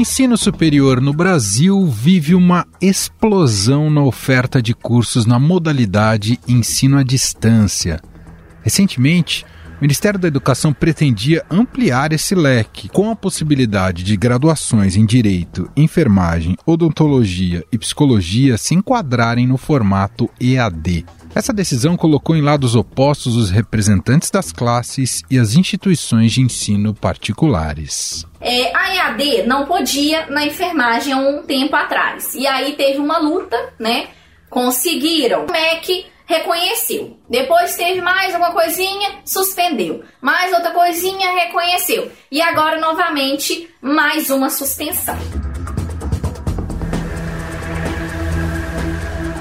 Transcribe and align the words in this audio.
O 0.00 0.02
ensino 0.02 0.34
superior 0.34 0.98
no 0.98 1.12
Brasil 1.12 1.86
vive 1.86 2.34
uma 2.34 2.66
explosão 2.80 3.90
na 3.90 4.02
oferta 4.02 4.62
de 4.62 4.72
cursos 4.72 5.26
na 5.26 5.38
modalidade 5.38 6.40
ensino 6.48 6.96
à 6.96 7.02
distância. 7.02 8.00
Recentemente, 8.62 9.44
o 9.76 9.82
Ministério 9.82 10.18
da 10.18 10.26
Educação 10.26 10.72
pretendia 10.72 11.44
ampliar 11.50 12.14
esse 12.14 12.34
leque, 12.34 12.88
com 12.88 13.10
a 13.10 13.14
possibilidade 13.14 14.02
de 14.02 14.16
graduações 14.16 14.96
em 14.96 15.04
Direito, 15.04 15.70
Enfermagem, 15.76 16.56
Odontologia 16.64 17.62
e 17.70 17.76
Psicologia 17.76 18.56
se 18.56 18.74
enquadrarem 18.74 19.46
no 19.46 19.58
formato 19.58 20.30
EAD. 20.40 21.04
Essa 21.34 21.52
decisão 21.52 21.96
colocou 21.96 22.34
em 22.34 22.42
lados 22.42 22.74
opostos 22.74 23.36
os 23.36 23.50
representantes 23.50 24.30
das 24.30 24.50
classes 24.52 25.22
e 25.30 25.38
as 25.38 25.54
instituições 25.54 26.32
de 26.32 26.40
ensino 26.40 26.92
particulares. 26.92 28.26
É, 28.40 28.74
a 28.76 28.94
EAD 28.94 29.46
não 29.46 29.64
podia 29.64 30.26
na 30.26 30.44
enfermagem 30.44 31.12
há 31.12 31.18
um 31.18 31.42
tempo 31.42 31.76
atrás. 31.76 32.34
E 32.34 32.46
aí 32.46 32.72
teve 32.72 32.98
uma 32.98 33.18
luta, 33.18 33.56
né? 33.78 34.08
Conseguiram. 34.48 35.46
O 35.46 35.52
MEC 35.52 36.06
reconheceu. 36.26 37.16
Depois 37.28 37.76
teve 37.76 38.00
mais 38.00 38.34
uma 38.34 38.52
coisinha, 38.52 39.20
suspendeu. 39.24 40.02
Mais 40.20 40.52
outra 40.52 40.72
coisinha, 40.72 41.32
reconheceu. 41.32 42.10
E 42.30 42.40
agora, 42.40 42.80
novamente, 42.80 43.68
mais 43.80 44.30
uma 44.30 44.50
suspensão. 44.50 45.49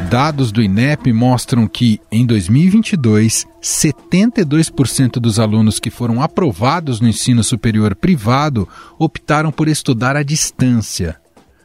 Dados 0.10 0.52
do 0.52 0.60
INEP 0.60 1.14
mostram 1.14 1.68
que, 1.68 2.02
em 2.12 2.26
2022, 2.26 3.46
72% 3.62 5.20
dos 5.20 5.38
alunos 5.38 5.80
que 5.80 5.92
foram 5.92 6.20
aprovados 6.20 7.00
no 7.00 7.08
ensino 7.08 7.44
superior 7.44 7.94
privado 7.94 8.68
optaram 8.98 9.52
por 9.52 9.68
estudar 9.68 10.16
à 10.16 10.24
distância. 10.24 11.16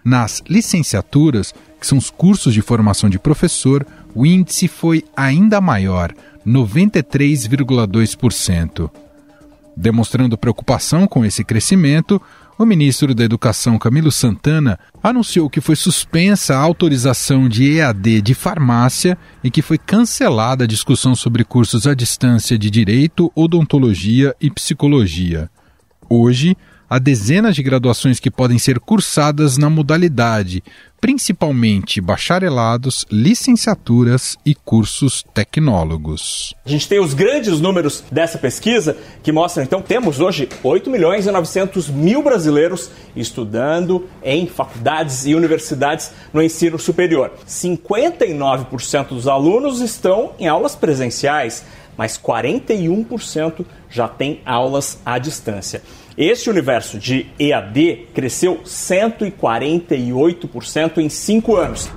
Nas 0.05 0.43
licenciaturas, 0.47 1.55
que 1.81 1.87
são 1.87 1.97
os 1.97 2.11
cursos 2.11 2.53
de 2.53 2.61
formação 2.61 3.09
de 3.09 3.19
professor, 3.19 3.87
o 4.15 4.27
índice 4.27 4.69
foi 4.69 5.03
ainda 5.17 5.59
maior, 5.59 6.13
93,2%. 6.47 8.91
Demonstrando 9.75 10.37
preocupação 10.37 11.07
com 11.07 11.25
esse 11.25 11.43
crescimento, 11.43 12.21
o 12.59 12.65
ministro 12.65 13.15
da 13.15 13.25
Educação, 13.25 13.79
Camilo 13.79 14.13
Santana, 14.13 14.79
anunciou 15.03 15.51
que 15.51 15.61
foi 15.61 15.75
suspensa 15.75 16.55
a 16.55 16.61
autorização 16.61 17.49
de 17.49 17.79
EAD 17.79 18.23
de 18.23 18.35
farmácia 18.35 19.19
e 19.43 19.51
que 19.51 19.61
foi 19.61 19.77
cancelada 19.77 20.65
a 20.65 20.67
discussão 20.67 21.15
sobre 21.17 21.45
cursos 21.45 21.87
à 21.87 21.95
distância 21.95 22.57
de 22.57 22.71
Direito, 22.71 23.33
Odontologia 23.35 24.35
e 24.41 24.51
Psicologia. 24.51 25.51
Hoje, 26.09 26.57
há 26.89 26.99
dezenas 26.99 27.55
de 27.55 27.63
graduações 27.63 28.21
que 28.21 28.31
podem 28.31 28.59
ser 28.59 28.79
cursadas 28.79 29.59
na 29.59 29.69
modalidade, 29.71 30.63
principalmente 31.01 32.01
bacharelados, 32.01 33.05
licenciaturas 33.11 34.39
e 34.45 34.55
cursos 34.55 35.23
tecnólogos. 35.35 36.55
A 36.65 36.69
gente 36.71 36.89
tem 36.89 36.99
os 36.99 37.13
grandes 37.13 37.61
números 37.61 38.03
dessa 38.11 38.39
pesquisa 38.39 38.97
que 39.23 39.31
mostram, 39.31 39.65
então, 39.65 39.83
temos 39.83 40.19
hoje 40.21 40.49
8 40.63 40.91
milhões 40.91 41.27
e 41.27 41.31
900 41.31 41.89
mil 41.89 42.23
brasileiros 42.23 42.91
estudando 43.15 44.09
em 44.23 44.47
faculdades 44.47 45.27
e 45.27 45.35
universidades 45.35 46.11
no 46.33 46.43
ensino 46.43 46.79
superior. 46.79 47.33
59% 47.47 49.09
dos 49.09 49.29
alunos 49.29 49.81
estão 49.83 50.33
em 50.39 50.49
aulas 50.49 50.75
presenciais, 50.75 51.65
mas 51.99 52.19
41% 52.19 53.65
já 53.91 54.09
tem 54.09 54.41
aulas 54.45 54.99
à 55.05 55.19
distância. 55.19 55.83
Este 56.17 56.49
universo 56.49 56.97
de 56.97 57.27
EAD 57.41 58.07
cresceu 58.15 58.61
148% 58.65 60.99
em 60.99 61.09
cinco 61.09 61.57
anos. 61.57 61.91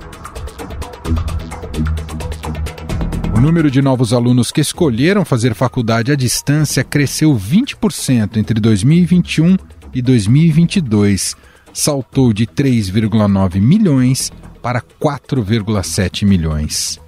O 3.32 3.40
número 3.40 3.70
de 3.70 3.80
novos 3.80 4.12
alunos 4.12 4.50
que 4.50 4.60
escolheram 4.60 5.24
fazer 5.24 5.54
faculdade 5.54 6.10
à 6.10 6.16
distância 6.16 6.82
cresceu 6.82 7.32
20% 7.36 8.38
entre 8.38 8.58
2021 8.58 9.56
e 9.94 10.02
2022. 10.02 11.36
Saltou 11.72 12.32
de 12.32 12.44
3,9 12.44 13.60
milhões 13.60 14.32
para 14.60 14.82
4,7 14.82 16.26
milhões. 16.26 17.00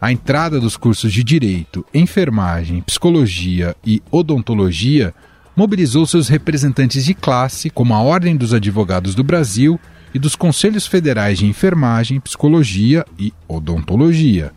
A 0.00 0.10
entrada 0.10 0.58
dos 0.58 0.76
cursos 0.76 1.12
de 1.12 1.22
Direito, 1.22 1.86
Enfermagem, 1.94 2.82
Psicologia 2.82 3.76
e 3.86 4.02
Odontologia 4.10 5.14
mobilizou 5.56 6.06
seus 6.06 6.28
representantes 6.28 7.04
de 7.04 7.14
classe, 7.14 7.70
como 7.70 7.94
a 7.94 8.00
Ordem 8.00 8.36
dos 8.36 8.52
Advogados 8.52 9.14
do 9.14 9.24
Brasil 9.24 9.80
e 10.12 10.18
dos 10.18 10.36
Conselhos 10.36 10.86
Federais 10.86 11.38
de 11.38 11.46
Enfermagem, 11.46 12.20
Psicologia 12.20 13.04
e 13.18 13.32
Odontologia. 13.48 14.52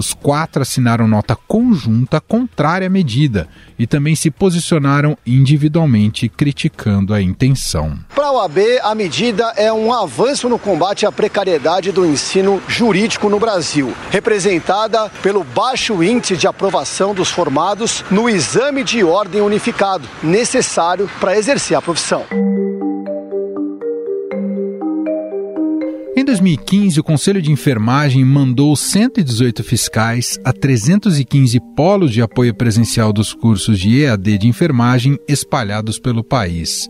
Os 0.00 0.14
quatro 0.14 0.62
assinaram 0.62 1.06
nota 1.06 1.36
conjunta 1.36 2.22
contrária 2.22 2.86
à 2.86 2.90
medida 2.90 3.46
e 3.78 3.86
também 3.86 4.16
se 4.16 4.30
posicionaram 4.30 5.14
individualmente 5.26 6.26
criticando 6.26 7.12
a 7.12 7.20
intenção. 7.20 7.98
Para 8.14 8.28
a 8.28 8.32
OAB, 8.32 8.58
a 8.82 8.94
medida 8.94 9.52
é 9.58 9.70
um 9.70 9.92
avanço 9.92 10.48
no 10.48 10.58
combate 10.58 11.04
à 11.04 11.12
precariedade 11.12 11.92
do 11.92 12.06
ensino 12.06 12.62
jurídico 12.66 13.28
no 13.28 13.38
Brasil, 13.38 13.92
representada 14.10 15.10
pelo 15.22 15.44
baixo 15.44 16.02
índice 16.02 16.34
de 16.34 16.46
aprovação 16.46 17.14
dos 17.14 17.30
formados 17.30 18.02
no 18.10 18.26
exame 18.26 18.82
de 18.82 19.04
ordem 19.04 19.42
unificado, 19.42 20.08
necessário 20.22 21.10
para 21.20 21.36
exercer 21.36 21.76
a 21.76 21.82
profissão. 21.82 22.24
2015, 26.30 27.00
o 27.00 27.02
Conselho 27.02 27.42
de 27.42 27.50
Enfermagem 27.50 28.24
mandou 28.24 28.76
118 28.76 29.64
fiscais 29.64 30.38
a 30.44 30.52
315 30.52 31.58
polos 31.74 32.12
de 32.12 32.22
apoio 32.22 32.54
presencial 32.54 33.12
dos 33.12 33.34
cursos 33.34 33.80
de 33.80 34.02
EAD 34.02 34.38
de 34.38 34.46
enfermagem 34.46 35.18
espalhados 35.26 35.98
pelo 35.98 36.22
país. 36.22 36.88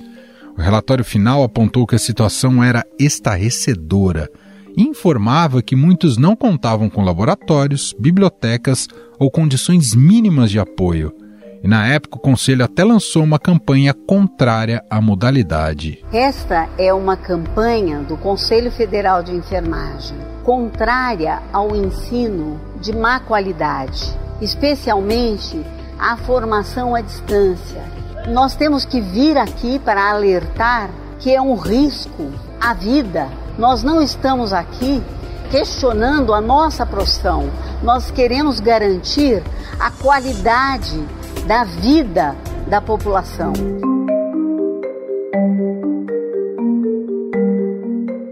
O 0.59 0.61
relatório 0.61 1.03
final 1.03 1.43
apontou 1.43 1.87
que 1.87 1.95
a 1.95 1.99
situação 1.99 2.63
era 2.63 2.85
estarrecedora 2.99 4.31
e 4.77 4.83
informava 4.83 5.63
que 5.63 5.75
muitos 5.75 6.19
não 6.19 6.37
contavam 6.37 6.91
com 6.91 7.03
laboratórios, 7.03 7.95
bibliotecas 7.99 8.89
ou 9.19 9.31
condições 9.31 9.95
mínimas 9.95 10.51
de 10.51 10.59
apoio 10.59 11.15
e 11.63 11.69
na 11.69 11.87
época 11.87 12.17
o 12.17 12.21
Conselho 12.21 12.65
até 12.65 12.83
lançou 12.83 13.23
uma 13.23 13.39
campanha 13.39 13.93
contrária 13.93 14.83
à 14.89 15.01
modalidade. 15.01 16.05
Esta 16.13 16.69
é 16.79 16.93
uma 16.93 17.17
campanha 17.17 18.01
do 18.01 18.17
Conselho 18.17 18.71
Federal 18.71 19.23
de 19.23 19.35
Enfermagem 19.35 20.17
contrária 20.45 21.43
ao 21.53 21.77
ensino 21.77 22.61
de 22.81 22.97
má 22.97 23.21
qualidade, 23.21 24.17
especialmente 24.41 25.65
à 25.99 26.17
formação 26.17 26.95
à 26.95 27.01
distância. 27.01 27.83
Nós 28.29 28.55
temos 28.55 28.85
que 28.85 29.01
vir 29.01 29.37
aqui 29.37 29.79
para 29.79 30.11
alertar 30.11 30.91
que 31.19 31.35
é 31.35 31.41
um 31.41 31.55
risco 31.55 32.33
à 32.61 32.73
vida. 32.73 33.29
Nós 33.59 33.83
não 33.83 34.01
estamos 34.01 34.53
aqui 34.53 35.03
questionando 35.51 36.33
a 36.33 36.41
nossa 36.41 36.87
profissão. 36.87 37.51
Nós 37.83 38.11
queremos 38.11 38.61
garantir 38.61 39.43
a 39.79 39.91
qualidade 39.91 41.01
da 41.51 41.65
vida 41.65 42.37
da 42.69 42.81
população. 42.81 43.53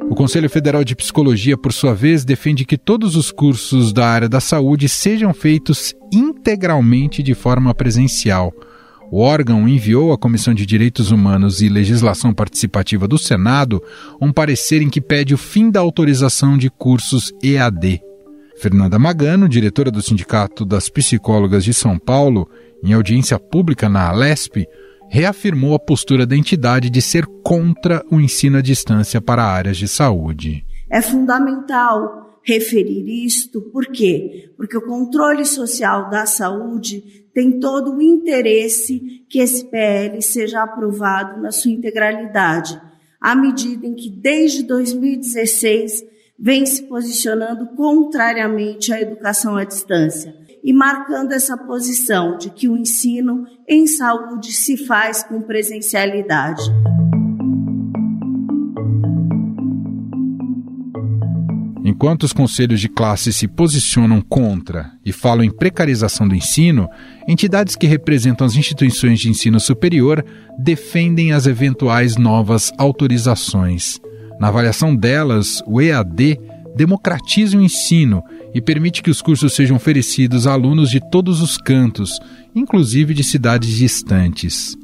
O 0.08 0.14
Conselho 0.14 0.48
Federal 0.48 0.84
de 0.84 0.94
Psicologia, 0.94 1.58
por 1.58 1.72
sua 1.72 1.92
vez, 1.92 2.24
defende 2.24 2.64
que 2.64 2.78
todos 2.78 3.16
os 3.16 3.32
cursos 3.32 3.92
da 3.92 4.06
área 4.06 4.28
da 4.28 4.38
saúde 4.38 4.88
sejam 4.88 5.34
feitos 5.34 5.96
integralmente 6.12 7.20
de 7.20 7.34
forma 7.34 7.74
presencial. 7.74 8.52
O 9.10 9.18
órgão 9.18 9.68
enviou 9.68 10.12
à 10.12 10.16
Comissão 10.16 10.54
de 10.54 10.64
Direitos 10.64 11.10
Humanos 11.10 11.60
e 11.60 11.68
Legislação 11.68 12.32
Participativa 12.32 13.08
do 13.08 13.18
Senado 13.18 13.82
um 14.20 14.32
parecer 14.32 14.80
em 14.80 14.88
que 14.88 15.00
pede 15.00 15.34
o 15.34 15.38
fim 15.38 15.72
da 15.72 15.80
autorização 15.80 16.56
de 16.56 16.70
cursos 16.70 17.32
EAD. 17.42 18.00
Fernanda 18.60 18.98
Magano, 18.98 19.48
diretora 19.48 19.88
do 19.88 20.02
Sindicato 20.02 20.64
das 20.64 20.88
Psicólogas 20.88 21.64
de 21.64 21.72
São 21.72 21.96
Paulo, 21.96 22.48
em 22.82 22.92
audiência 22.92 23.38
pública 23.38 23.88
na 23.88 24.08
Alesp, 24.08 24.66
reafirmou 25.10 25.74
a 25.74 25.78
postura 25.78 26.26
da 26.26 26.36
entidade 26.36 26.90
de 26.90 27.00
ser 27.00 27.26
contra 27.42 28.04
o 28.10 28.20
ensino 28.20 28.58
à 28.58 28.60
distância 28.60 29.20
para 29.20 29.44
áreas 29.44 29.76
de 29.76 29.88
saúde. 29.88 30.64
É 30.90 31.00
fundamental 31.00 32.40
referir 32.42 33.26
isto, 33.26 33.60
por 33.60 33.86
quê? 33.86 34.50
Porque 34.56 34.76
o 34.76 34.86
controle 34.86 35.44
social 35.44 36.08
da 36.08 36.24
saúde 36.24 37.02
tem 37.34 37.60
todo 37.60 37.94
o 37.94 38.02
interesse 38.02 39.24
que 39.28 39.38
esse 39.38 39.64
PL 39.66 40.20
seja 40.22 40.62
aprovado 40.62 41.40
na 41.40 41.50
sua 41.50 41.70
integralidade, 41.70 42.80
à 43.20 43.34
medida 43.34 43.86
em 43.86 43.94
que 43.94 44.10
desde 44.10 44.62
2016 44.62 46.04
vem 46.38 46.64
se 46.64 46.82
posicionando 46.84 47.66
contrariamente 47.76 48.92
à 48.92 49.00
educação 49.00 49.56
à 49.56 49.64
distância 49.64 50.34
e 50.68 50.72
marcando 50.74 51.32
essa 51.32 51.56
posição 51.56 52.36
de 52.36 52.50
que 52.50 52.68
o 52.68 52.76
ensino 52.76 53.46
em 53.66 53.86
saúde 53.86 54.52
se 54.52 54.76
faz 54.76 55.22
com 55.22 55.40
presencialidade. 55.40 56.60
Enquanto 61.82 62.24
os 62.24 62.34
conselhos 62.34 62.82
de 62.82 62.88
classe 62.90 63.32
se 63.32 63.48
posicionam 63.48 64.20
contra 64.20 64.92
e 65.02 65.10
falam 65.10 65.42
em 65.42 65.50
precarização 65.50 66.28
do 66.28 66.34
ensino, 66.34 66.86
entidades 67.26 67.74
que 67.74 67.86
representam 67.86 68.46
as 68.46 68.54
instituições 68.54 69.20
de 69.20 69.30
ensino 69.30 69.58
superior 69.58 70.22
defendem 70.58 71.32
as 71.32 71.46
eventuais 71.46 72.18
novas 72.18 72.70
autorizações. 72.76 73.98
Na 74.38 74.48
avaliação 74.48 74.94
delas, 74.94 75.62
o 75.66 75.80
EAD 75.80 76.38
democratiza 76.78 77.58
o 77.58 77.60
ensino 77.60 78.22
e 78.54 78.60
permite 78.60 79.02
que 79.02 79.10
os 79.10 79.20
cursos 79.20 79.52
sejam 79.52 79.76
oferecidos 79.76 80.46
a 80.46 80.52
alunos 80.52 80.90
de 80.90 81.00
todos 81.10 81.42
os 81.42 81.56
cantos, 81.58 82.20
inclusive 82.54 83.12
de 83.12 83.24
cidades 83.24 83.76
distantes. 83.76 84.76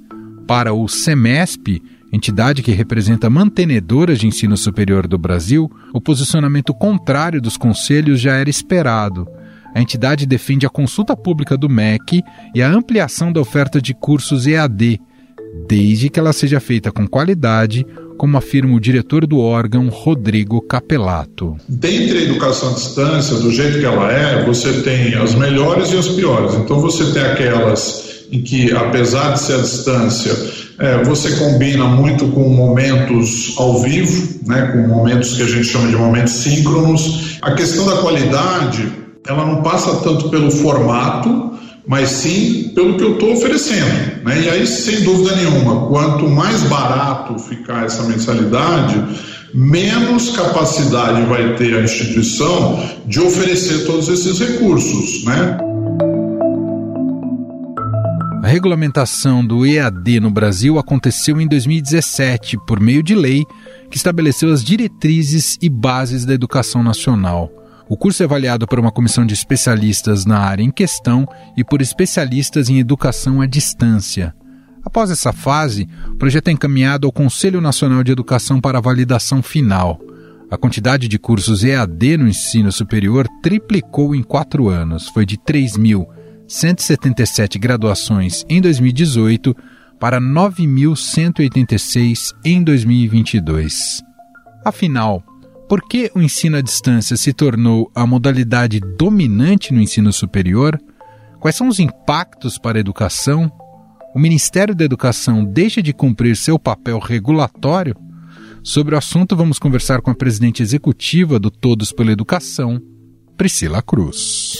Para 0.44 0.75
o 0.75 0.88
SEMESP, 0.88 1.81
entidade 2.12 2.64
que 2.64 2.73
representa 2.73 3.31
mantenedoras 3.31 4.19
de 4.19 4.26
ensino 4.26 4.56
superior 4.56 5.06
do 5.06 5.17
Brasil, 5.17 5.70
o 5.93 6.00
posicionamento 6.00 6.75
contrário 6.75 7.41
dos 7.41 7.56
conselhos 7.56 8.20
já 8.20 8.35
era 8.35 8.50
esperado. 8.50 9.29
A 9.73 9.81
entidade 9.81 10.26
defende 10.26 10.67
a 10.67 10.70
consulta 10.70 11.17
pública 11.17 11.56
do 11.56 11.69
MEC 11.69 12.23
e 12.56 12.61
a 12.61 12.69
ampliação 12.69 13.32
da 13.32 13.40
oferta 13.40 13.81
de 13.81 13.94
cursos 13.94 14.49
EAD, 14.49 15.00
desde 15.69 16.08
que 16.11 16.19
ela 16.19 16.32
seja 16.32 16.58
feita 16.58 16.90
com 16.90 17.06
qualidade, 17.06 17.87
como 18.16 18.37
afirma 18.37 18.75
o 18.75 18.81
diretor 18.81 19.26
do 19.26 19.38
órgão, 19.38 19.88
Rodrigo 19.88 20.61
Capelato. 20.61 21.56
Dentre 21.69 22.19
a 22.19 22.22
educação 22.22 22.70
à 22.70 22.75
distância, 22.75 23.37
do 23.37 23.50
jeito 23.50 23.78
que 23.78 23.84
ela 23.84 24.12
é, 24.12 24.44
você 24.44 24.82
tem 24.82 25.14
as 25.14 25.34
melhores 25.34 25.93
e 25.93 25.99
as 25.99 26.08
piores. 26.08 26.55
Então 26.55 26.81
você 26.81 27.12
tem 27.12 27.22
aquelas 27.22 28.26
em 28.32 28.43
que, 28.43 28.72
apesar 28.72 29.32
de 29.32 29.40
ser 29.40 29.55
à 29.55 29.58
distância, 29.58 30.32
é, 30.78 31.05
você 31.05 31.37
combina 31.37 31.84
muito 31.84 32.26
com 32.28 32.49
momentos 32.49 33.55
ao 33.58 33.81
vivo, 33.81 34.40
né, 34.46 34.70
com 34.72 34.88
momentos 34.88 35.34
que 35.37 35.43
a 35.43 35.46
gente 35.46 35.64
chama 35.64 35.88
de 35.88 35.96
momentos 35.96 36.32
síncronos. 36.32 37.38
A 37.43 37.52
questão 37.52 37.87
da 37.87 37.99
qualidade, 37.99 38.90
ela 39.26 39.46
não 39.46 39.62
passa 39.62 39.96
tanto 39.96 40.31
pelo 40.31 40.50
formato, 40.50 41.53
mas 41.86 42.08
sim 42.08 42.72
pelo 42.75 42.96
que 42.96 43.04
eu 43.04 43.14
estou 43.14 43.34
oferecendo. 43.34 44.25
Né? 44.25 44.42
E 44.42 44.48
aí, 44.48 44.66
sem 44.66 45.02
dúvida 45.02 45.36
nenhuma, 45.36 45.86
quanto 45.88 46.28
mais 46.28 46.62
barato 46.62 47.38
ficar 47.38 47.84
essa 47.84 48.02
mensalidade, 48.04 49.02
menos 49.52 50.31
capacidade 50.31 51.22
vai 51.26 51.54
ter 51.56 51.76
a 51.76 51.82
instituição 51.82 52.82
de 53.06 53.20
oferecer 53.20 53.86
todos 53.86 54.08
esses 54.08 54.38
recursos. 54.38 55.25
Né? 55.25 55.58
A 58.42 58.46
regulamentação 58.46 59.44
do 59.44 59.64
EAD 59.64 60.20
no 60.20 60.30
Brasil 60.30 60.78
aconteceu 60.78 61.40
em 61.40 61.48
2017 61.48 62.58
por 62.66 62.80
meio 62.80 63.02
de 63.02 63.14
lei 63.14 63.44
que 63.90 63.96
estabeleceu 63.96 64.52
as 64.52 64.64
diretrizes 64.64 65.56
e 65.62 65.69
bases 65.69 66.25
da 66.25 66.34
educação 66.34 66.82
nacional. 66.82 67.50
O 67.88 67.96
curso 67.96 68.22
é 68.22 68.26
avaliado 68.26 68.66
por 68.66 68.78
uma 68.78 68.90
comissão 68.90 69.26
de 69.26 69.34
especialistas 69.34 70.25
na 70.25 70.38
área 70.38 70.62
em 70.62 70.70
questão 70.70 71.28
e 71.56 71.62
por 71.62 71.82
especialistas 71.82 72.70
em 72.70 72.78
educação 72.78 73.40
à 73.40 73.46
distância. 73.46 74.34
Após 74.82 75.10
essa 75.10 75.32
fase, 75.32 75.88
o 76.08 76.16
projeto 76.16 76.48
é 76.48 76.52
encaminhado 76.52 77.06
ao 77.06 77.12
Conselho 77.12 77.60
Nacional 77.60 78.02
de 78.02 78.12
Educação 78.12 78.60
para 78.60 78.81
validação 78.81 79.42
final. 79.42 80.00
A 80.50 80.56
quantidade 80.56 81.08
de 81.08 81.19
cursos 81.19 81.64
EAD 81.64 82.19
no 82.19 82.28
ensino 82.28 82.70
superior 82.70 83.26
triplicou 83.42 84.14
em 84.14 84.22
quatro 84.22 84.69
anos, 84.69 85.08
foi 85.08 85.26
de 85.26 85.37
3 85.38 85.76
mil 85.76 86.06
177 86.46 87.58
graduações 87.58 88.44
em 88.48 88.60
2018 88.60 89.56
para 89.98 90.20
9.186 90.20 92.32
em 92.44 92.62
2022. 92.62 94.00
Afinal, 94.64 95.25
por 95.69 95.82
que 95.82 96.11
o 96.14 96.20
ensino 96.20 96.56
à 96.56 96.61
distância 96.61 97.16
se 97.16 97.32
tornou 97.32 97.90
a 97.94 98.06
modalidade 98.06 98.81
dominante 98.81 99.72
no 99.72 99.81
ensino 99.81 100.12
superior? 100.12 100.81
Quais 101.40 101.56
são 101.56 101.69
os 101.69 101.78
impactos 101.78 102.58
para 102.58 102.78
a 102.78 102.81
educação? 102.81 103.50
O 104.14 104.19
Ministério 104.19 104.75
da 104.75 104.84
Educação 104.84 105.44
deixa 105.44 105.82
de 105.82 105.93
cumprir 105.93 106.37
seu 106.37 106.58
papel 106.58 106.99
regulatório? 106.99 107.96
Sobre 108.62 108.94
o 108.94 108.99
assunto, 108.99 109.37
vamos 109.37 109.58
conversar 109.58 110.00
com 110.00 110.11
a 110.11 110.14
presidente 110.14 110.62
executiva 110.62 111.38
do 111.38 111.50
Todos 111.50 111.93
pela 111.93 112.12
Educação, 112.12 112.81
Priscila 113.37 113.82
Cruz. 113.82 114.58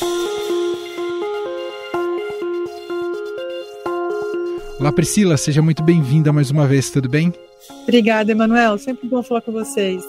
Olá, 4.79 4.93
Priscila, 4.93 5.37
seja 5.37 5.63
muito 5.63 5.83
bem-vinda 5.83 6.33
mais 6.33 6.51
uma 6.51 6.67
vez, 6.67 6.91
tudo 6.91 7.09
bem? 7.09 7.33
Obrigada, 7.85 8.33
Emanuel. 8.33 8.77
Sempre 8.77 9.09
bom 9.09 9.23
falar 9.23 9.41
com 9.41 9.53
vocês. 9.53 10.05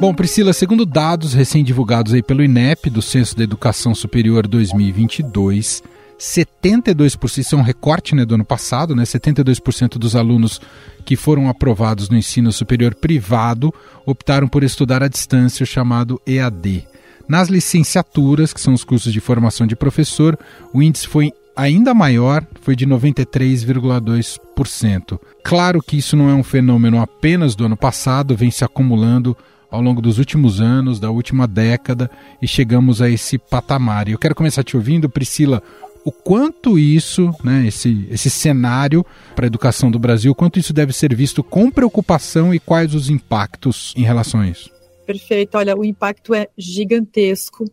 Bom, 0.00 0.14
Priscila, 0.14 0.54
segundo 0.54 0.86
dados 0.86 1.34
recém-divulgados 1.34 2.14
aí 2.14 2.22
pelo 2.22 2.42
INEP, 2.42 2.88
do 2.88 3.02
Censo 3.02 3.36
da 3.36 3.44
Educação 3.44 3.94
Superior 3.94 4.46
2022, 4.46 5.82
72%, 6.18 7.36
isso 7.36 7.54
é 7.54 7.58
um 7.58 7.62
recorte 7.62 8.14
né, 8.14 8.24
do 8.24 8.34
ano 8.34 8.44
passado, 8.44 8.96
né, 8.96 9.02
72% 9.02 9.98
dos 9.98 10.16
alunos 10.16 10.58
que 11.04 11.16
foram 11.16 11.50
aprovados 11.50 12.08
no 12.08 12.16
ensino 12.16 12.50
superior 12.50 12.94
privado 12.94 13.74
optaram 14.06 14.48
por 14.48 14.64
estudar 14.64 15.02
à 15.02 15.08
distância, 15.08 15.64
o 15.64 15.66
chamado 15.66 16.18
EAD. 16.26 16.86
Nas 17.28 17.50
licenciaturas, 17.50 18.54
que 18.54 18.60
são 18.60 18.72
os 18.72 18.82
cursos 18.82 19.12
de 19.12 19.20
formação 19.20 19.66
de 19.66 19.76
professor, 19.76 20.38
o 20.72 20.82
índice 20.82 21.08
foi 21.08 21.30
ainda 21.54 21.92
maior, 21.92 22.42
foi 22.62 22.74
de 22.74 22.86
93,2%. 22.86 25.20
Claro 25.44 25.82
que 25.82 25.98
isso 25.98 26.16
não 26.16 26.30
é 26.30 26.34
um 26.34 26.42
fenômeno 26.42 27.02
apenas 27.02 27.54
do 27.54 27.66
ano 27.66 27.76
passado, 27.76 28.34
vem 28.34 28.50
se 28.50 28.64
acumulando 28.64 29.36
ao 29.70 29.80
longo 29.80 30.02
dos 30.02 30.18
últimos 30.18 30.60
anos, 30.60 30.98
da 30.98 31.10
última 31.10 31.46
década, 31.46 32.10
e 32.42 32.48
chegamos 32.48 33.00
a 33.00 33.08
esse 33.08 33.38
patamar. 33.38 34.08
E 34.08 34.12
eu 34.12 34.18
quero 34.18 34.34
começar 34.34 34.64
te 34.64 34.76
ouvindo, 34.76 35.08
Priscila, 35.08 35.62
o 36.04 36.10
quanto 36.10 36.78
isso, 36.78 37.34
né, 37.44 37.66
esse, 37.66 38.06
esse 38.10 38.30
cenário 38.30 39.04
para 39.34 39.46
a 39.46 39.48
educação 39.48 39.90
do 39.90 39.98
Brasil, 39.98 40.34
quanto 40.34 40.58
isso 40.58 40.72
deve 40.72 40.92
ser 40.92 41.14
visto 41.14 41.42
com 41.44 41.70
preocupação 41.70 42.54
e 42.54 42.58
quais 42.58 42.94
os 42.94 43.10
impactos 43.10 43.92
em 43.96 44.02
relação 44.02 44.40
a 44.40 44.48
isso? 44.48 44.70
Perfeito. 45.06 45.56
Olha, 45.56 45.76
o 45.76 45.84
impacto 45.84 46.34
é 46.34 46.48
gigantesco, 46.56 47.64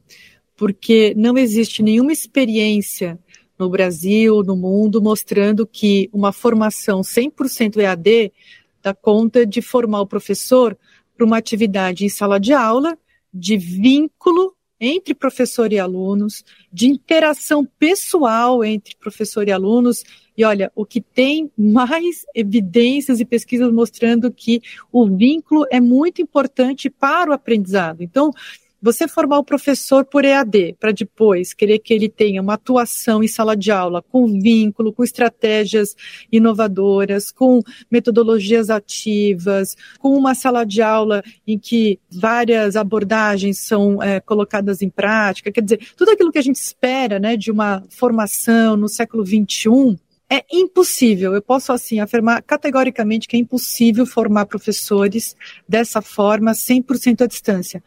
porque 0.55 1.13
não 1.15 1.37
existe 1.37 1.81
nenhuma 1.81 2.11
experiência 2.11 3.17
no 3.57 3.69
Brasil, 3.69 4.43
no 4.43 4.55
mundo, 4.55 5.01
mostrando 5.01 5.65
que 5.65 6.09
uma 6.11 6.31
formação 6.31 7.01
100% 7.01 7.77
EAD 7.77 8.31
dá 8.83 8.93
conta 8.93 9.45
de 9.45 9.61
formar 9.61 10.01
o 10.01 10.07
professor 10.07 10.77
para 11.17 11.25
uma 11.25 11.37
atividade 11.37 12.05
em 12.05 12.09
sala 12.09 12.39
de 12.39 12.53
aula, 12.53 12.97
de 13.33 13.57
vínculo 13.57 14.53
entre 14.79 15.15
professor 15.15 15.73
e 15.73 15.79
alunos, 15.79 16.45
de 16.71 16.87
interação 16.87 17.65
pessoal 17.79 18.63
entre 18.63 18.95
professor 18.95 19.47
e 19.47 19.51
alunos. 19.51 20.03
E 20.37 20.43
olha, 20.43 20.71
o 20.75 20.85
que 20.85 21.01
tem 21.01 21.51
mais 21.57 22.25
evidências 22.35 23.19
e 23.19 23.25
pesquisas 23.25 23.71
mostrando 23.73 24.31
que 24.31 24.61
o 24.91 25.07
vínculo 25.09 25.65
é 25.71 25.79
muito 25.79 26.21
importante 26.21 26.89
para 26.89 27.31
o 27.31 27.33
aprendizado. 27.33 28.03
Então, 28.03 28.31
você 28.81 29.07
formar 29.07 29.39
o 29.39 29.43
professor 29.43 30.05
por 30.05 30.23
EAD, 30.23 30.75
para 30.79 30.91
depois 30.91 31.53
querer 31.53 31.79
que 31.79 31.93
ele 31.93 32.07
tenha 32.09 32.41
uma 32.41 32.53
atuação 32.53 33.23
em 33.23 33.27
sala 33.27 33.55
de 33.55 33.71
aula 33.71 34.01
com 34.01 34.39
vínculo, 34.39 34.93
com 34.93 35.03
estratégias 35.03 35.95
inovadoras, 36.31 37.31
com 37.31 37.61
metodologias 37.89 38.69
ativas, 38.69 39.75
com 39.99 40.15
uma 40.15 40.35
sala 40.35 40.65
de 40.65 40.81
aula 40.81 41.23
em 41.45 41.57
que 41.57 41.99
várias 42.09 42.75
abordagens 42.75 43.59
são 43.59 44.01
é, 44.01 44.19
colocadas 44.19 44.81
em 44.81 44.89
prática, 44.89 45.51
quer 45.51 45.61
dizer, 45.61 45.79
tudo 45.95 46.11
aquilo 46.11 46.31
que 46.31 46.39
a 46.39 46.43
gente 46.43 46.57
espera 46.57 47.19
né, 47.19 47.35
de 47.35 47.51
uma 47.51 47.83
formação 47.89 48.77
no 48.77 48.87
século 48.87 49.25
XXI, 49.25 49.97
é 50.29 50.43
impossível, 50.51 51.33
eu 51.33 51.41
posso 51.41 51.71
assim 51.71 52.01
afirmar 52.01 52.41
categoricamente 52.41 53.27
que 53.27 53.37
é 53.37 53.39
impossível 53.39 54.05
formar 54.05 54.45
professores 54.45 55.35
dessa 55.67 56.01
forma 56.01 56.51
100% 56.51 57.21
à 57.21 57.27
distância. 57.27 57.81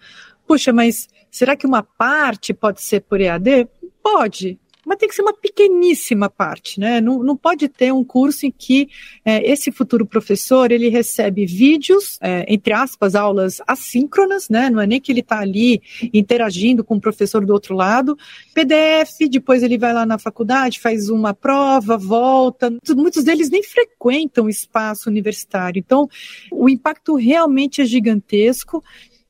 Puxa, 0.50 0.72
mas 0.72 1.06
será 1.30 1.54
que 1.54 1.64
uma 1.64 1.80
parte 1.80 2.52
pode 2.52 2.82
ser 2.82 3.02
por 3.02 3.20
EAD? 3.20 3.68
Pode, 4.02 4.58
mas 4.84 4.98
tem 4.98 5.08
que 5.08 5.14
ser 5.14 5.22
uma 5.22 5.32
pequeníssima 5.32 6.28
parte, 6.28 6.80
né? 6.80 7.00
Não, 7.00 7.22
não 7.22 7.36
pode 7.36 7.68
ter 7.68 7.92
um 7.92 8.02
curso 8.02 8.46
em 8.46 8.50
que 8.50 8.88
é, 9.24 9.48
esse 9.48 9.70
futuro 9.70 10.04
professor 10.04 10.72
ele 10.72 10.88
recebe 10.88 11.46
vídeos, 11.46 12.18
é, 12.20 12.44
entre 12.48 12.72
aspas, 12.72 13.14
aulas 13.14 13.62
assíncronas, 13.64 14.48
né? 14.48 14.68
Não 14.68 14.80
é 14.80 14.88
nem 14.88 15.00
que 15.00 15.12
ele 15.12 15.20
está 15.20 15.38
ali 15.38 15.80
interagindo 16.12 16.82
com 16.82 16.96
o 16.96 17.00
professor 17.00 17.46
do 17.46 17.52
outro 17.52 17.76
lado, 17.76 18.18
PDF, 18.52 19.30
depois 19.30 19.62
ele 19.62 19.78
vai 19.78 19.92
lá 19.92 20.04
na 20.04 20.18
faculdade, 20.18 20.80
faz 20.80 21.08
uma 21.08 21.32
prova, 21.32 21.96
volta. 21.96 22.76
Muitos 22.96 23.22
deles 23.22 23.50
nem 23.50 23.62
frequentam 23.62 24.46
o 24.46 24.50
espaço 24.50 25.08
universitário. 25.08 25.78
Então, 25.78 26.08
o 26.50 26.68
impacto 26.68 27.14
realmente 27.14 27.80
é 27.80 27.84
gigantesco 27.84 28.82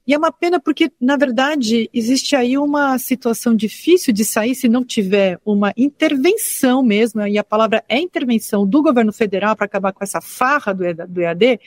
e 0.06 0.14
é 0.14 0.18
uma 0.18 0.32
pena 0.32 0.58
porque, 0.58 0.90
na 1.00 1.16
verdade, 1.16 1.88
existe 1.92 2.34
aí 2.34 2.56
uma 2.56 2.98
situação 2.98 3.54
difícil 3.54 4.12
de 4.12 4.24
sair 4.24 4.54
se 4.54 4.68
não 4.68 4.84
tiver 4.84 5.38
uma 5.44 5.72
intervenção 5.76 6.82
mesmo, 6.82 7.26
e 7.26 7.38
a 7.38 7.44
palavra 7.44 7.84
é 7.88 7.98
intervenção 7.98 8.66
do 8.66 8.82
governo 8.82 9.12
federal 9.12 9.54
para 9.54 9.66
acabar 9.66 9.92
com 9.92 10.02
essa 10.02 10.20
farra 10.20 10.72
do 10.72 11.20
EAD, 11.20 11.60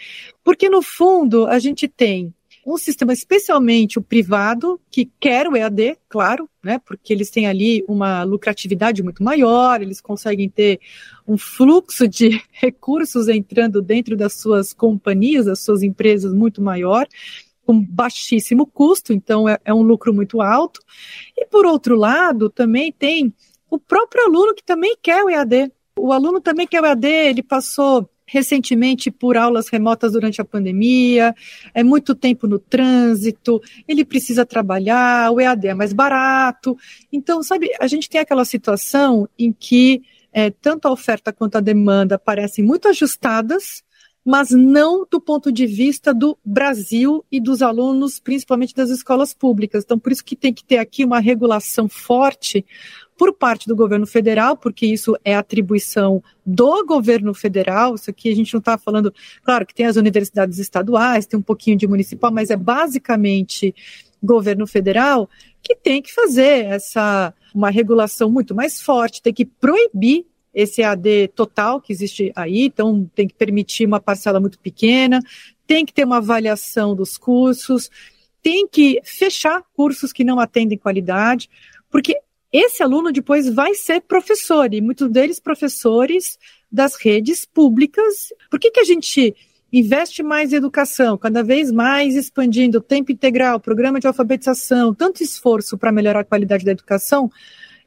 porque, 0.43 0.67
no 0.67 0.81
fundo, 0.81 1.47
a 1.47 1.59
gente 1.59 1.87
tem 1.87 2.33
um 2.65 2.77
sistema, 2.77 3.11
especialmente 3.11 3.99
o 3.99 4.01
privado, 4.01 4.79
que 4.89 5.09
quer 5.19 5.47
o 5.47 5.55
EAD, 5.55 5.97
claro, 6.07 6.49
né, 6.63 6.79
porque 6.85 7.11
eles 7.11 7.29
têm 7.29 7.45
ali 7.45 7.83
uma 7.87 8.23
lucratividade 8.23 9.03
muito 9.03 9.21
maior, 9.21 9.81
eles 9.81 9.99
conseguem 9.99 10.49
ter 10.49 10.79
um 11.27 11.37
fluxo 11.37 12.07
de 12.07 12.41
recursos 12.51 13.27
entrando 13.27 13.81
dentro 13.81 14.15
das 14.15 14.33
suas 14.33 14.73
companhias, 14.73 15.45
das 15.45 15.59
suas 15.59 15.83
empresas 15.83 16.33
muito 16.33 16.61
maior, 16.61 17.05
com 17.65 17.81
baixíssimo 17.81 18.65
custo, 18.65 19.13
então 19.13 19.47
é, 19.47 19.57
é 19.65 19.73
um 19.73 19.81
lucro 19.81 20.13
muito 20.13 20.41
alto. 20.41 20.81
E 21.35 21.45
por 21.45 21.65
outro 21.65 21.95
lado, 21.95 22.49
também 22.49 22.91
tem 22.91 23.33
o 23.69 23.79
próprio 23.79 24.25
aluno 24.25 24.53
que 24.53 24.63
também 24.63 24.95
quer 25.01 25.23
o 25.23 25.29
EAD. 25.29 25.71
O 25.97 26.11
aluno 26.11 26.41
também 26.41 26.67
quer 26.67 26.81
o 26.81 26.85
EAD, 26.85 27.07
ele 27.07 27.43
passou 27.43 28.09
recentemente 28.25 29.11
por 29.11 29.37
aulas 29.37 29.67
remotas 29.67 30.13
durante 30.13 30.41
a 30.41 30.45
pandemia, 30.45 31.35
é 31.73 31.83
muito 31.83 32.15
tempo 32.15 32.47
no 32.47 32.57
trânsito, 32.57 33.61
ele 33.87 34.03
precisa 34.03 34.45
trabalhar, 34.45 35.31
o 35.31 35.39
EAD 35.39 35.67
é 35.67 35.73
mais 35.73 35.93
barato. 35.93 36.77
Então, 37.11 37.43
sabe, 37.43 37.69
a 37.79 37.87
gente 37.87 38.09
tem 38.09 38.21
aquela 38.21 38.45
situação 38.45 39.27
em 39.37 39.51
que 39.51 40.01
é, 40.31 40.49
tanto 40.49 40.87
a 40.87 40.91
oferta 40.91 41.31
quanto 41.31 41.57
a 41.57 41.61
demanda 41.61 42.17
parecem 42.17 42.65
muito 42.65 42.87
ajustadas, 42.87 43.83
mas 44.25 44.51
não 44.51 45.05
do 45.09 45.19
ponto 45.19 45.51
de 45.51 45.65
vista 45.65 46.13
do 46.13 46.37
Brasil 46.45 47.25
e 47.31 47.41
dos 47.41 47.61
alunos, 47.61 48.19
principalmente 48.19 48.73
das 48.73 48.89
escolas 48.89 49.33
públicas. 49.33 49.83
Então, 49.83 49.99
por 49.99 50.11
isso 50.11 50.23
que 50.23 50.35
tem 50.35 50.53
que 50.53 50.63
ter 50.63 50.77
aqui 50.77 51.03
uma 51.03 51.19
regulação 51.19 51.89
forte 51.89 52.65
por 53.17 53.33
parte 53.33 53.67
do 53.67 53.75
governo 53.75 54.07
federal, 54.07 54.55
porque 54.57 54.85
isso 54.85 55.15
é 55.23 55.35
atribuição 55.35 56.23
do 56.45 56.85
governo 56.85 57.33
federal. 57.33 57.95
Isso 57.95 58.09
aqui 58.09 58.29
a 58.29 58.35
gente 58.35 58.53
não 58.53 58.59
está 58.59 58.77
falando, 58.77 59.13
claro 59.43 59.65
que 59.65 59.75
tem 59.75 59.85
as 59.85 59.97
universidades 59.97 60.57
estaduais, 60.57 61.25
tem 61.25 61.39
um 61.39 61.43
pouquinho 61.43 61.77
de 61.77 61.87
municipal, 61.87 62.31
mas 62.31 62.49
é 62.49 62.57
basicamente 62.57 63.75
governo 64.21 64.65
federal 64.65 65.29
que 65.61 65.75
tem 65.75 66.01
que 66.01 66.13
fazer 66.13 66.65
essa 66.65 67.33
uma 67.53 67.69
regulação 67.69 68.31
muito 68.31 68.55
mais 68.55 68.81
forte, 68.81 69.21
tem 69.21 69.33
que 69.33 69.45
proibir 69.45 70.25
esse 70.53 70.83
AD 70.83 71.29
total 71.29 71.81
que 71.81 71.91
existe 71.91 72.31
aí, 72.35 72.65
então 72.65 73.09
tem 73.15 73.27
que 73.27 73.33
permitir 73.33 73.85
uma 73.85 73.99
parcela 73.99 74.39
muito 74.39 74.59
pequena, 74.59 75.19
tem 75.65 75.85
que 75.85 75.93
ter 75.93 76.05
uma 76.05 76.17
avaliação 76.17 76.95
dos 76.95 77.17
cursos, 77.17 77.89
tem 78.41 78.67
que 78.67 78.99
fechar 79.03 79.63
cursos 79.73 80.11
que 80.11 80.23
não 80.23 80.39
atendem 80.39 80.77
qualidade, 80.77 81.49
porque 81.89 82.17
esse 82.51 82.83
aluno 82.83 83.11
depois 83.11 83.49
vai 83.49 83.73
ser 83.73 84.01
professor, 84.01 84.71
e 84.73 84.81
muitos 84.81 85.09
deles 85.09 85.39
professores 85.39 86.37
das 86.71 86.95
redes 86.95 87.45
públicas. 87.45 88.31
Por 88.49 88.59
que, 88.59 88.69
que 88.69 88.79
a 88.79 88.83
gente 88.83 89.35
investe 89.71 90.21
mais 90.21 90.53
em 90.53 90.57
educação, 90.57 91.17
cada 91.17 91.41
vez 91.41 91.71
mais 91.71 92.15
expandindo 92.15 92.79
tempo 92.79 93.11
integral, 93.11 93.59
programa 93.59 93.99
de 93.99 94.05
alfabetização, 94.05 94.93
tanto 94.93 95.23
esforço 95.23 95.79
para 95.79 95.91
melhorar 95.91 96.19
a 96.19 96.23
qualidade 96.23 96.63
da 96.63 96.71
educação? 96.71 97.31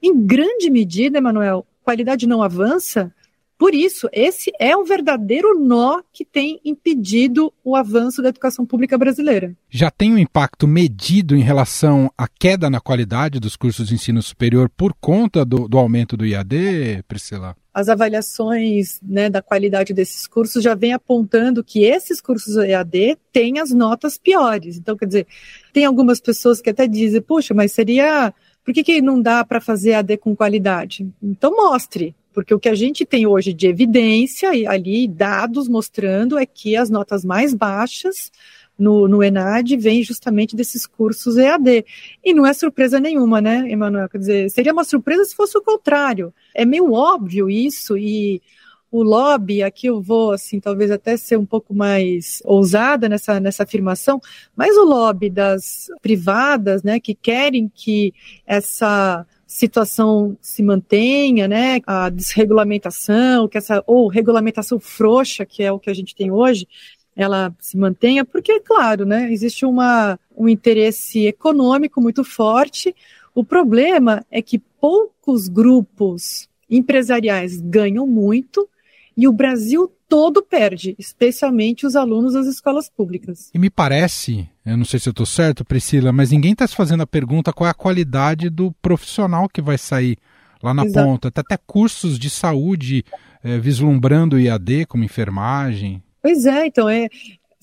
Em 0.02 0.12
grande 0.26 0.68
medida, 0.68 1.18
Emanuel, 1.18 1.64
qualidade 1.86 2.26
não 2.26 2.42
avança 2.42 3.14
por 3.58 3.74
isso, 3.74 4.06
esse 4.12 4.52
é 4.60 4.76
o 4.76 4.84
verdadeiro 4.84 5.58
nó 5.58 6.02
que 6.12 6.26
tem 6.26 6.60
impedido 6.62 7.50
o 7.64 7.74
avanço 7.74 8.20
da 8.20 8.28
educação 8.28 8.66
pública 8.66 8.98
brasileira. 8.98 9.56
Já 9.70 9.90
tem 9.90 10.12
um 10.12 10.18
impacto 10.18 10.68
medido 10.68 11.34
em 11.34 11.40
relação 11.40 12.10
à 12.18 12.28
queda 12.28 12.68
na 12.68 12.80
qualidade 12.80 13.40
dos 13.40 13.56
cursos 13.56 13.88
de 13.88 13.94
ensino 13.94 14.22
superior 14.22 14.68
por 14.68 14.92
conta 15.00 15.42
do, 15.42 15.66
do 15.66 15.78
aumento 15.78 16.18
do 16.18 16.26
IAD, 16.26 17.02
Priscila? 17.08 17.56
As 17.72 17.88
avaliações 17.88 19.00
né, 19.02 19.30
da 19.30 19.40
qualidade 19.40 19.94
desses 19.94 20.26
cursos 20.26 20.62
já 20.62 20.74
vêm 20.74 20.92
apontando 20.92 21.64
que 21.64 21.82
esses 21.82 22.20
cursos 22.20 22.56
EAD 22.56 23.16
têm 23.32 23.58
as 23.58 23.70
notas 23.70 24.18
piores. 24.18 24.76
Então, 24.76 24.96
quer 24.96 25.06
dizer, 25.06 25.26
tem 25.72 25.86
algumas 25.86 26.20
pessoas 26.20 26.60
que 26.60 26.70
até 26.70 26.86
dizem, 26.86 27.22
puxa, 27.22 27.54
mas 27.54 27.72
seria. 27.72 28.34
Por 28.66 28.74
que, 28.74 28.84
que 28.84 29.00
não 29.00 29.22
dá 29.22 29.44
para 29.44 29.60
fazer 29.60 29.94
AD 29.94 30.18
com 30.18 30.36
qualidade? 30.36 31.08
Então, 31.22 31.56
mostre 31.56 32.14
porque 32.34 32.52
o 32.52 32.60
que 32.60 32.68
a 32.68 32.74
gente 32.74 33.06
tem 33.06 33.26
hoje 33.26 33.54
de 33.54 33.66
evidência 33.66 34.54
e 34.54 34.66
ali 34.66 35.08
dados 35.08 35.68
mostrando 35.68 36.36
é 36.36 36.44
que 36.44 36.76
as 36.76 36.90
notas 36.90 37.24
mais 37.24 37.54
baixas 37.54 38.30
no, 38.78 39.08
no 39.08 39.22
ENAD 39.22 39.74
vêm 39.78 40.02
justamente 40.02 40.54
desses 40.54 40.84
cursos 40.84 41.38
EAD. 41.38 41.86
E 42.22 42.34
não 42.34 42.46
é 42.46 42.52
surpresa 42.52 43.00
nenhuma, 43.00 43.40
né, 43.40 43.70
Emanuel? 43.70 44.06
Quer 44.10 44.18
dizer, 44.18 44.50
seria 44.50 44.74
uma 44.74 44.84
surpresa 44.84 45.24
se 45.24 45.34
fosse 45.34 45.56
o 45.56 45.62
contrário. 45.62 46.30
É 46.54 46.66
meio 46.66 46.92
óbvio 46.92 47.48
isso 47.48 47.96
e 47.96 48.42
o 48.90 49.02
lobby, 49.02 49.62
aqui 49.62 49.86
eu 49.88 50.00
vou, 50.00 50.32
assim, 50.32 50.60
talvez 50.60 50.90
até 50.90 51.16
ser 51.16 51.36
um 51.36 51.44
pouco 51.44 51.74
mais 51.74 52.42
ousada 52.44 53.08
nessa, 53.08 53.40
nessa 53.40 53.64
afirmação, 53.64 54.20
mas 54.54 54.76
o 54.76 54.84
lobby 54.84 55.28
das 55.28 55.88
privadas, 56.00 56.82
né, 56.82 57.00
que 57.00 57.14
querem 57.14 57.70
que 57.74 58.14
essa 58.46 59.26
situação 59.46 60.36
se 60.40 60.62
mantenha, 60.62 61.46
né, 61.46 61.80
a 61.86 62.08
desregulamentação, 62.10 63.48
que 63.48 63.58
essa 63.58 63.82
ou 63.86 64.08
regulamentação 64.08 64.78
frouxa, 64.78 65.44
que 65.44 65.62
é 65.62 65.70
o 65.70 65.78
que 65.78 65.90
a 65.90 65.94
gente 65.94 66.14
tem 66.14 66.30
hoje, 66.30 66.66
ela 67.14 67.54
se 67.58 67.78
mantenha, 67.78 68.24
porque 68.24 68.60
claro, 68.60 69.06
né, 69.06 69.32
existe 69.32 69.64
uma 69.64 70.18
um 70.36 70.48
interesse 70.48 71.26
econômico 71.26 72.00
muito 72.00 72.22
forte. 72.22 72.94
O 73.34 73.42
problema 73.42 74.24
é 74.30 74.42
que 74.42 74.58
poucos 74.58 75.48
grupos 75.48 76.46
empresariais 76.68 77.58
ganham 77.58 78.06
muito 78.06 78.68
e 79.16 79.26
o 79.26 79.32
Brasil 79.32 79.90
todo 80.08 80.42
perde, 80.42 80.94
especialmente 80.98 81.86
os 81.86 81.96
alunos 81.96 82.34
das 82.34 82.46
escolas 82.46 82.88
públicas. 82.88 83.50
E 83.52 83.58
me 83.58 83.70
parece, 83.70 84.48
eu 84.64 84.76
não 84.76 84.84
sei 84.84 85.00
se 85.00 85.08
eu 85.08 85.12
estou 85.12 85.26
certo, 85.26 85.64
Priscila, 85.64 86.12
mas 86.12 86.30
ninguém 86.30 86.52
está 86.52 86.66
se 86.66 86.76
fazendo 86.76 87.02
a 87.02 87.06
pergunta 87.06 87.52
qual 87.52 87.66
é 87.66 87.70
a 87.70 87.74
qualidade 87.74 88.50
do 88.50 88.72
profissional 88.82 89.48
que 89.48 89.62
vai 89.62 89.78
sair 89.78 90.18
lá 90.62 90.72
na 90.72 90.84
Exato. 90.84 91.06
ponta. 91.06 91.30
Tem 91.30 91.40
até 91.40 91.56
cursos 91.66 92.18
de 92.18 92.30
saúde 92.30 93.04
é, 93.42 93.58
vislumbrando 93.58 94.38
IAD, 94.38 94.86
como 94.86 95.04
enfermagem. 95.04 96.02
Pois 96.22 96.44
é, 96.44 96.66
então 96.66 96.88
é, 96.88 97.08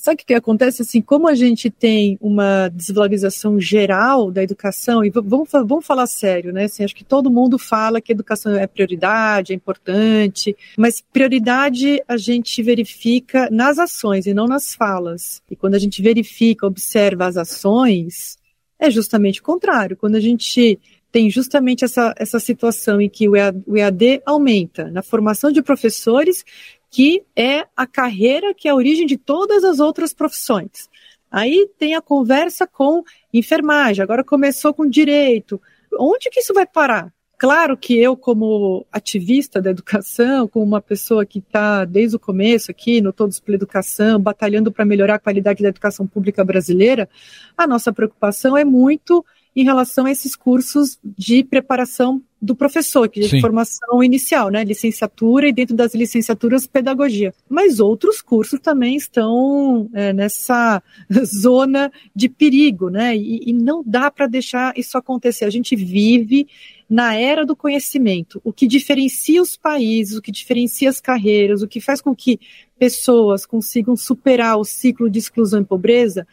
Sabe 0.04 0.22
o 0.22 0.26
que 0.26 0.34
acontece? 0.34 0.82
Assim, 0.82 1.02
como 1.02 1.30
a 1.30 1.34
gente 1.34 1.70
tem 1.70 2.18
uma 2.20 2.68
desvalorização 2.68 3.58
geral 3.58 4.30
da 4.30 4.44
educação, 4.44 5.02
e 5.02 5.10
vamos, 5.10 5.48
vamos 5.50 5.86
falar 5.86 6.08
sério, 6.08 6.52
né? 6.52 6.66
Assim, 6.66 6.84
acho 6.84 6.94
que 6.94 7.06
todo 7.06 7.32
mundo 7.32 7.58
fala 7.58 8.02
que 8.02 8.12
educação 8.12 8.54
é 8.54 8.68
prioridade, 8.68 9.54
é 9.54 9.56
importante, 9.56 10.58
mas 10.78 11.00
prioridade 11.00 12.04
a 12.06 12.18
gente 12.18 12.62
verifica 12.62 13.48
nas 13.50 13.80
ações 13.80 14.26
e 14.26 14.34
não 14.34 14.46
nas 14.46 14.76
falas. 14.76 15.42
E 15.50 15.56
quando 15.56 15.76
a 15.76 15.80
gente 15.80 16.02
verifica, 16.02 16.68
observa 16.68 17.26
as 17.26 17.38
ações, 17.38 18.38
é 18.78 18.92
justamente 18.92 19.40
o 19.40 19.44
contrário. 19.44 19.96
Quando 19.96 20.16
a 20.16 20.20
gente 20.20 20.78
tem 21.14 21.30
justamente 21.30 21.86
essa, 21.86 22.14
essa 22.18 22.42
situação 22.42 23.00
em 23.00 23.08
que 23.08 23.30
o 23.30 23.38
EAD 23.78 24.22
aumenta 24.26 24.92
na 24.92 25.02
formação 25.02 25.50
de 25.50 25.62
professores 25.62 26.44
que 26.94 27.24
é 27.36 27.66
a 27.76 27.88
carreira 27.88 28.54
que 28.54 28.68
é 28.68 28.72
a 28.72 28.76
origem 28.76 29.08
de 29.08 29.18
todas 29.18 29.64
as 29.64 29.80
outras 29.80 30.14
profissões. 30.14 30.88
Aí 31.32 31.68
tem 31.80 31.96
a 31.96 32.02
conversa 32.02 32.68
com 32.68 33.02
enfermagem, 33.34 34.04
agora 34.04 34.24
começou 34.24 34.76
com 34.76 34.88
direito. 34.88 35.60
Onde 36.00 36.30
que 36.30 36.40
isso 36.40 36.54
vai 36.54 36.68
parar? 36.68 37.12
Claro 37.36 37.76
que 37.76 37.98
eu, 37.98 38.16
como 38.16 38.86
ativista 38.92 39.60
da 39.60 39.72
educação, 39.72 40.48
como 40.48 40.64
uma 40.64 40.80
pessoa 40.80 41.26
que 41.26 41.40
está 41.40 41.84
desde 41.84 42.16
o 42.16 42.20
começo 42.20 42.70
aqui 42.70 43.02
no 43.02 43.12
Todos 43.12 43.40
pela 43.40 43.56
Educação, 43.56 44.20
batalhando 44.20 44.72
para 44.72 44.86
melhorar 44.86 45.16
a 45.16 45.20
qualidade 45.20 45.64
da 45.64 45.70
educação 45.70 46.06
pública 46.06 46.46
brasileira, 46.46 47.10
a 47.58 47.66
nossa 47.66 47.92
preocupação 47.92 48.56
é 48.56 48.64
muito 48.64 49.26
em 49.56 49.64
relação 49.64 50.06
a 50.06 50.12
esses 50.12 50.36
cursos 50.36 50.98
de 51.04 51.44
preparação 51.44 52.22
do 52.42 52.56
professor, 52.56 53.08
que 53.08 53.22
é 53.22 53.28
de 53.28 53.40
formação 53.40 54.04
inicial, 54.04 54.50
né? 54.50 54.64
Licenciatura 54.66 55.48
e 55.48 55.54
dentro 55.54 55.76
das 55.76 55.96
licenciaturas, 55.96 56.68
pedagogia. 56.68 57.34
Mas 57.48 57.80
outros 57.80 58.22
cursos 58.22 58.60
também 58.60 58.96
estão 58.96 59.90
é, 59.94 60.12
nessa 60.12 60.84
zona 61.26 61.92
de 62.14 62.28
perigo, 62.28 62.90
né? 62.90 63.16
E, 63.16 63.50
e 63.50 63.54
não 63.54 63.82
dá 63.86 64.12
para 64.12 64.28
deixar 64.28 64.78
isso 64.78 64.98
acontecer. 64.98 65.46
A 65.46 65.50
gente 65.50 65.76
vive 65.76 66.48
na 66.90 67.16
era 67.16 67.46
do 67.46 67.56
conhecimento. 67.56 68.42
O 68.44 68.52
que 68.52 68.68
diferencia 68.68 69.42
os 69.42 69.56
países, 69.56 70.18
o 70.18 70.22
que 70.22 70.32
diferencia 70.32 70.90
as 70.90 71.00
carreiras, 71.00 71.62
o 71.62 71.68
que 71.68 71.80
faz 71.80 72.02
com 72.02 72.14
que 72.14 72.40
pessoas 72.78 73.46
consigam 73.46 73.96
superar 73.96 74.58
o 74.58 74.66
ciclo 74.66 75.10
de 75.10 75.18
exclusão 75.18 75.62
e 75.62 75.66
pobreza 75.66 76.28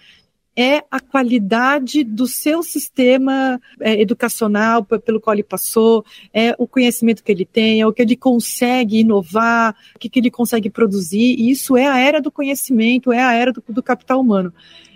é 0.56 0.82
a 0.90 1.00
qualidade 1.00 2.04
do 2.04 2.26
seu 2.26 2.62
sistema 2.62 3.60
é, 3.80 4.00
educacional 4.00 4.84
pelo 4.84 5.20
qual 5.20 5.34
ele 5.34 5.42
passou, 5.42 6.04
é 6.32 6.54
o 6.58 6.66
conhecimento 6.66 7.22
que 7.22 7.32
ele 7.32 7.44
tem, 7.44 7.80
é 7.80 7.86
o 7.86 7.92
que 7.92 8.02
ele 8.02 8.16
consegue 8.16 9.00
inovar, 9.00 9.74
o 9.94 9.98
que, 9.98 10.08
que 10.08 10.18
ele 10.18 10.30
consegue 10.30 10.68
produzir. 10.68 11.36
E 11.38 11.50
isso 11.50 11.76
é 11.76 11.86
a 11.86 11.98
era 11.98 12.20
do 12.20 12.30
conhecimento, 12.30 13.12
é 13.12 13.22
a 13.22 13.32
era 13.32 13.52
do, 13.52 13.62
do 13.68 13.82
capital 13.82 14.20
humano. 14.20 14.52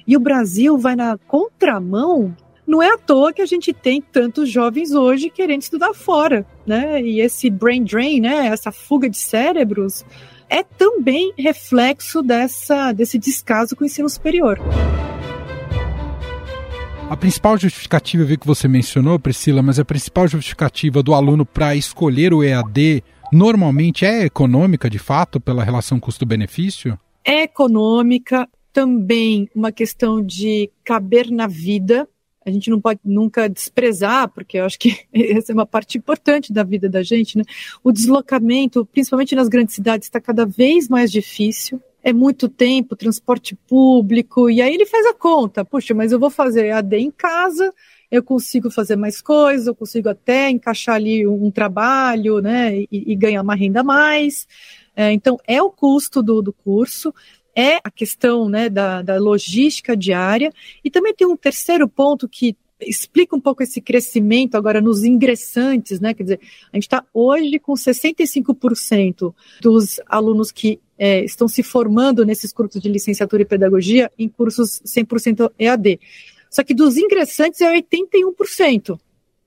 E 0.07 0.17
o 0.17 0.21
Brasil 0.21 0.77
vai 0.77 0.95
na 0.97 1.17
contramão 1.17 2.35
não 2.67 2.83
é 2.83 2.95
à 2.95 2.97
toa 2.97 3.31
que 3.31 3.43
a 3.43 3.47
gente 3.47 3.75
tem 3.75 4.01
tantos 4.01 4.49
jovens 4.49 4.93
hoje 4.93 5.29
querendo 5.29 5.61
estudar 5.61 5.93
fora, 5.93 6.47
né? 6.67 7.03
E 7.03 7.21
esse 7.21 7.51
brain 7.51 7.85
drain, 7.85 8.21
né? 8.21 8.47
Essa 8.47 8.73
fuga 8.73 9.09
de 9.09 9.19
cérebros 9.19 10.03
é 10.49 10.63
também 10.63 11.33
reflexo 11.37 12.23
dessa, 12.23 12.93
desse 12.93 13.19
descaso 13.19 13.77
com 13.77 13.85
o 13.85 13.87
ensino 13.87 14.09
superior. 14.09 14.59
A 17.11 17.17
principal 17.17 17.59
justificativa, 17.59 18.23
eu 18.23 18.27
vi 18.27 18.39
que 18.39 18.47
você 18.47 18.67
mencionou, 18.67 19.19
Priscila, 19.19 19.63
mas 19.63 19.79
a 19.79 19.85
principal 19.85 20.27
justificativa 20.27 21.03
do 21.03 21.13
aluno 21.13 21.45
para 21.45 21.77
escolher 21.77 22.33
o 22.33 22.43
EAD 22.43 23.05
normalmente 23.31 24.07
é 24.07 24.25
econômica, 24.25 24.89
de 24.89 24.99
fato, 24.99 25.39
pela 25.39 25.63
relação 25.63 26.01
custo-benefício? 26.01 26.99
É 27.23 27.43
econômica, 27.43 28.49
também 28.73 29.49
uma 29.55 29.71
questão 29.71 30.25
de 30.25 30.71
caber 30.83 31.31
na 31.31 31.47
vida. 31.47 32.09
A 32.45 32.51
gente 32.51 32.71
não 32.71 32.81
pode 32.81 33.01
nunca 33.05 33.49
desprezar, 33.49 34.29
porque 34.31 34.59
eu 34.59 34.65
acho 34.65 34.79
que 34.79 34.99
essa 35.13 35.53
é 35.53 35.55
uma 35.55 35.67
parte 35.67 35.99
importante 35.99 36.53
da 36.53 36.65
vida 36.65 36.89
da 36.89 37.03
gente, 37.03 37.37
né? 37.37 37.45
O 37.83 37.93
deslocamento, 37.93 38.85
principalmente 38.87 39.35
nas 39.35 39.49
grandes 39.49 39.75
cidades, 39.75 40.09
está 40.09 40.21
cada 40.21 40.47
vez 40.47 40.89
mais 40.89 41.13
difícil 41.13 41.81
é 42.05 42.13
muito 42.13 42.51
tempo, 42.51 42.95
transporte 42.95 43.57
público, 43.67 44.51
e 44.51 44.61
aí 44.61 44.75
ele 44.75 44.85
faz 44.85 45.07
a 45.07 45.15
conta, 45.15 45.65
puxa, 45.65 45.95
mas 45.95 46.13
eu 46.13 46.21
vou 46.21 46.29
fazer 46.29 46.71
AD 46.71 46.99
em 46.99 47.11
casa, 47.11 47.73
eu 48.11 48.23
consigo 48.23 48.71
fazer 48.71 48.95
mais 48.95 49.23
coisas, 49.23 49.67
eu 49.67 49.75
consigo 49.75 50.11
até 50.11 50.51
encaixar 50.51 50.97
ali 50.97 51.27
um, 51.27 51.51
trabalho, 51.51 52.43
né, 52.43 52.77
e, 52.77 52.89
e, 52.93 53.17
ganhar 53.17 53.41
uma 53.41 53.55
renda 53.55 53.81
a 53.81 53.85
mais. 53.85 54.47
É, 54.95 55.13
então, 55.13 55.39
é 55.47 55.63
o 55.63 55.71
custo 55.71 56.23
do, 56.23 56.43
do 56.43 56.53
curso, 56.53 57.13
é 57.57 57.77
a 57.83 57.91
questão 57.91 58.51
né, 58.51 58.69
da, 58.69 59.01
da 59.01 59.19
logística 59.19 59.97
diária, 59.97 60.53
e 60.85 60.91
também 60.91 61.15
tem 61.15 61.27
um 61.27 61.39
terceiro 61.39 61.89
ponto 61.89 62.29
que 62.29 62.55
explica 62.87 63.35
um 63.35 63.41
pouco 63.41 63.63
esse 63.63 63.81
crescimento 63.81 64.57
agora 64.57 64.81
nos 64.81 65.05
ingressantes, 65.05 66.01
né? 66.01 66.15
Quer 66.15 66.23
dizer, 66.23 66.41
a 66.73 66.77
gente 66.77 66.85
está 66.85 67.05
hoje 67.13 67.59
com 67.59 67.75
65% 67.75 69.35
dos 69.61 70.01
alunos 70.07 70.53
que 70.53 70.81
é, 70.99 71.25
estão 71.25 71.49
se 71.49 71.63
formando 71.63 72.25
nesses 72.25 72.53
cursos 72.53 72.81
de 72.81 72.89
licenciatura 72.89 73.43
e 73.43 73.47
pedagogia 73.47 74.11
em 74.19 74.29
cursos 74.29 74.81
100% 74.87 75.51
EAD. 75.59 76.01
Só 76.51 76.63
que 76.63 76.75
dos 76.75 76.97
ingressantes 76.97 77.61
é 77.61 77.81
81%. 77.81 78.99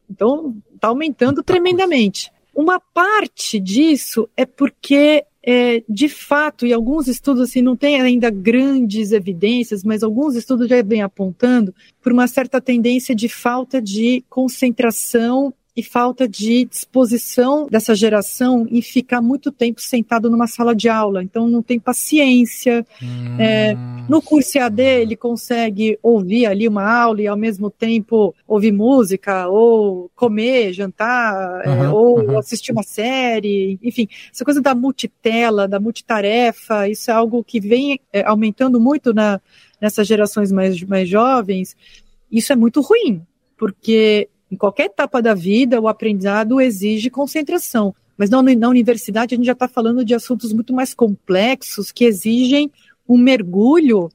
Então, 0.10 0.56
está 0.74 0.90
aumentando 0.90 1.44
tremendamente. 1.44 2.32
Uma 2.54 2.80
parte 2.80 3.60
disso 3.60 4.28
é 4.36 4.46
porque, 4.46 5.24
é, 5.50 5.82
de 5.88 6.10
fato, 6.10 6.68
e 6.68 6.74
alguns 6.74 7.08
estudos 7.08 7.44
assim, 7.44 7.62
não 7.62 7.78
têm 7.78 8.02
ainda 8.02 8.30
grandes 8.30 9.14
evidências, 9.14 9.82
mas 9.82 10.04
alguns 10.04 10.36
estudos 10.36 10.68
já 10.68 10.82
vêm 10.82 11.02
apontando 11.02 11.74
por 12.02 12.12
uma 12.12 12.28
certa 12.28 12.60
tendência 12.60 13.16
de 13.16 13.30
falta 13.30 13.82
de 13.82 14.26
concentração 14.30 15.54
e 15.78 15.84
falta 15.84 16.28
de 16.28 16.66
disposição 16.66 17.68
dessa 17.70 17.94
geração 17.94 18.66
em 18.68 18.82
ficar 18.82 19.22
muito 19.22 19.52
tempo 19.52 19.80
sentado 19.80 20.28
numa 20.28 20.48
sala 20.48 20.76
de 20.76 20.90
aula. 20.90 21.22
Então 21.22 21.48
não 21.48 21.62
tem 21.62 21.80
paciência. 21.80 22.84
Hum. 23.00 23.40
É, 23.40 23.76
no 24.10 24.20
curso 24.20 24.58
AD 24.58 24.82
ele 24.82 25.16
consegue 25.16 26.00
ouvir 26.02 26.48
ali 26.48 26.68
uma 26.68 26.84
aula 26.84 27.22
e 27.22 27.28
ao 27.28 27.38
mesmo 27.38 27.70
tempo 27.70 28.34
ouvir 28.48 28.72
música, 28.72 29.48
ou 29.48 30.10
comer, 30.16 30.74
jantar, 30.74 31.68
uhum, 31.68 31.84
é, 31.84 31.90
ou 31.90 32.20
uhum. 32.22 32.40
assistir 32.40 32.72
uma 32.72 32.82
série, 32.82 33.78
enfim, 33.84 34.08
essa 34.34 34.44
coisa 34.44 34.60
da 34.60 34.74
multitela, 34.74 35.68
da 35.68 35.80
multitarefa, 35.80 36.90
isso 36.90 37.12
é 37.12 37.14
algo 37.14 37.44
que 37.44 37.60
vem 37.60 38.00
é, 38.12 38.24
aumentando 38.24 38.80
muito 38.80 39.14
na, 39.14 39.40
nessas 39.80 40.08
gerações 40.08 40.52
mais, 40.52 40.82
mais 40.82 41.08
jovens. 41.08 41.78
Isso 42.32 42.52
é 42.52 42.56
muito 42.56 42.82
ruim, 42.82 43.22
porque 43.56 44.28
em 44.52 44.56
qualquer 44.56 44.86
etapa 44.86 45.22
da 45.22 45.34
vida, 45.34 45.80
o 45.80 45.88
aprendizado 45.88 46.62
exige 46.62 47.10
concentração. 47.10 47.94
Mas 48.18 48.30
na, 48.30 48.42
na 48.42 48.70
universidade, 48.70 49.36
a 49.36 49.38
gente 49.38 49.46
já 49.46 49.54
está 49.54 49.68
falando 49.68 50.04
de 50.04 50.16
assuntos 50.16 50.52
muito 50.52 50.74
mais 50.74 50.94
complexos 50.94 51.92
que 51.92 52.06
exigem 52.06 52.72
um 53.08 53.18
mergulho 53.18 54.10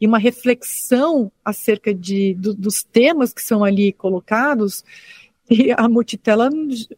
e 0.00 0.06
uma 0.06 0.18
reflexão 0.18 1.30
acerca 1.44 1.94
de, 1.94 2.34
do, 2.34 2.52
dos 2.52 2.82
temas 2.82 3.32
que 3.32 3.42
são 3.42 3.62
ali 3.62 3.92
colocados. 3.92 4.84
E 5.48 5.70
a 5.72 5.88
multitela 5.88 6.48